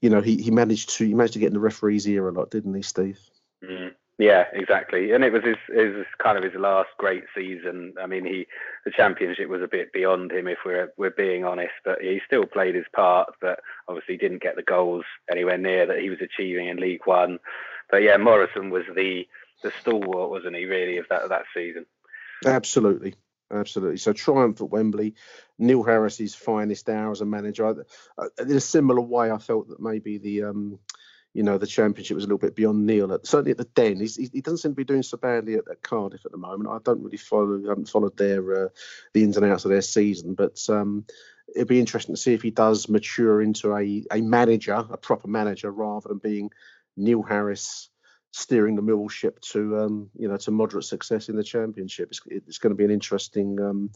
[0.00, 2.32] you know, he he managed to he managed to get in the referee's ear a
[2.32, 3.18] lot, didn't he, Steve?
[3.64, 3.92] Mm.
[4.18, 5.12] Yeah, exactly.
[5.12, 7.92] And it was his, his kind of his last great season.
[8.00, 8.46] I mean, he
[8.86, 11.74] the championship was a bit beyond him, if we're we're being honest.
[11.84, 15.98] But he still played his part, but obviously didn't get the goals anywhere near that
[15.98, 17.38] he was achieving in League One.
[17.90, 19.28] But yeah, Morison was the
[19.62, 20.64] the stalwart, wasn't he?
[20.64, 21.84] Really, of that of that season.
[22.46, 23.16] Absolutely,
[23.52, 23.98] absolutely.
[23.98, 25.14] So triumph at Wembley,
[25.58, 27.84] Neil Harris's finest hour as a manager.
[28.38, 30.78] In a similar way, I felt that maybe the um,
[31.36, 33.12] you know the championship was a little bit beyond Neil.
[33.12, 35.56] At, certainly at the Den, He's, he, he doesn't seem to be doing so badly
[35.56, 36.70] at, at Cardiff at the moment.
[36.70, 38.68] I don't really follow, I haven't followed their uh,
[39.12, 41.04] the ins and outs of their season, but um,
[41.54, 45.28] it'd be interesting to see if he does mature into a a manager, a proper
[45.28, 46.50] manager, rather than being
[46.96, 47.90] Neil Harris
[48.32, 52.08] steering the Millwall ship to um, you know to moderate success in the championship.
[52.10, 53.60] It's, it's going to be an interesting.
[53.60, 53.90] Um,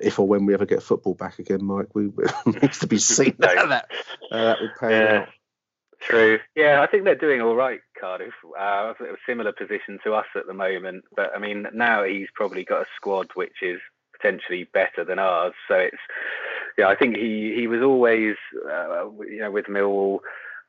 [0.00, 2.10] if or when we ever get football back again, Mike, we
[2.46, 3.88] needs to be seen how that
[4.30, 5.18] uh, that would pay Yeah.
[5.22, 5.28] out.
[6.00, 6.38] True.
[6.54, 8.32] Yeah, I think they're doing all right, Cardiff.
[8.58, 12.64] Uh, a similar position to us at the moment, but I mean now he's probably
[12.64, 13.80] got a squad which is
[14.16, 15.54] potentially better than ours.
[15.68, 15.96] So it's
[16.76, 18.36] yeah, I think he he was always
[18.70, 20.20] uh, you know with Millwall.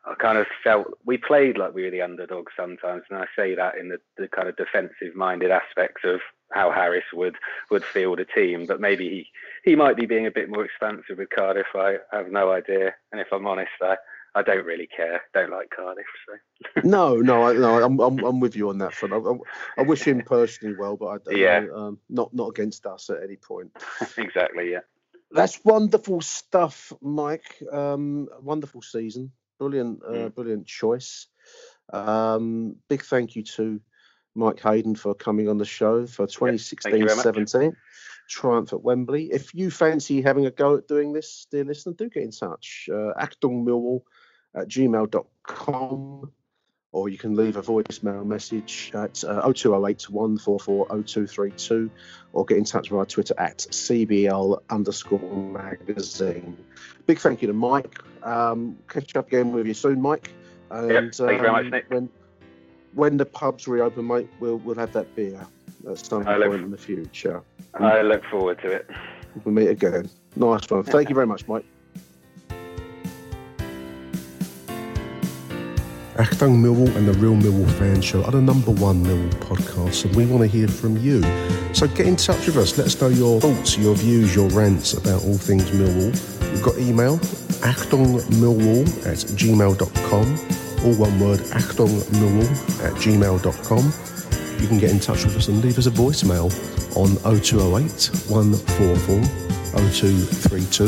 [0.05, 3.53] I kind of felt we played like we were the underdog sometimes, and I say
[3.53, 6.21] that in the, the kind of defensive-minded aspects of
[6.51, 7.35] how Harris would
[7.69, 8.65] would field a team.
[8.65, 9.27] But maybe he,
[9.69, 11.67] he might be being a bit more expansive with Cardiff.
[11.75, 13.97] I have no idea, and if I'm honest, I,
[14.35, 15.21] I don't really care.
[15.33, 18.93] Don't like Cardiff, so No, no, I, no, I'm, I'm I'm with you on that
[18.93, 19.13] front.
[19.13, 21.59] I, I, I wish him personally well, but I don't Yeah.
[21.61, 23.71] know, um, not not against us at any point.
[24.17, 24.79] exactly, yeah.
[25.31, 27.61] That's wonderful stuff, Mike.
[27.71, 30.35] Um, wonderful season, brilliant, uh, Mm.
[30.35, 31.27] brilliant choice.
[31.91, 33.79] Um, big thank you to
[34.35, 37.75] Mike Hayden for coming on the show for very 2016-17 much.
[38.27, 39.31] triumph at Wembley.
[39.31, 42.89] If you fancy having a go at doing this, dear listener, do get in touch.
[42.91, 44.01] Uh, actongmillwall
[44.55, 46.31] at gmail.com
[46.91, 51.89] or you can leave a voicemail message at uh, 0208 144 0232
[52.33, 56.57] or get in touch with our Twitter at CBL underscore magazine.
[57.05, 57.99] Big thank you to Mike.
[58.23, 60.31] Um, catch up again with you soon, Mike.
[60.71, 61.85] And, Yep, thank you very much, um, Nick.
[61.89, 62.09] When,
[62.93, 65.45] when the pubs reopen, mate, we'll, we'll have that beer
[65.87, 67.43] at some I look- point in the future.
[67.75, 68.89] I look forward to it.
[69.43, 70.09] We'll meet again.
[70.35, 70.83] Nice one.
[70.83, 71.65] Thank you very much, Mike.
[76.19, 80.13] Achtung Millwall and the Real Millwall Fan Show are the number one Millwall podcast, and
[80.17, 81.21] we want to hear from you.
[81.73, 82.77] So get in touch with us.
[82.77, 86.11] Let us know your thoughts, your views, your rants about all things Millwall.
[86.51, 87.19] We've got email,
[87.63, 94.61] actongmillwall at gmail.com, all one word, actongmillwall at gmail.com.
[94.61, 96.51] You can get in touch with us and leave us a voicemail
[96.97, 99.23] on 0208 144
[99.71, 100.85] 0232.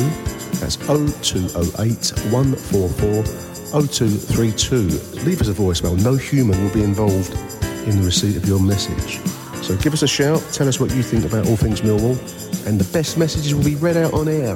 [0.60, 5.24] That's 0208 144 0232.
[5.26, 6.02] Leave us a voicemail.
[6.04, 7.34] No human will be involved
[7.88, 9.20] in the receipt of your message.
[9.64, 12.18] So give us a shout, tell us what you think about all things Millwall,
[12.68, 14.56] and the best messages will be read out on air.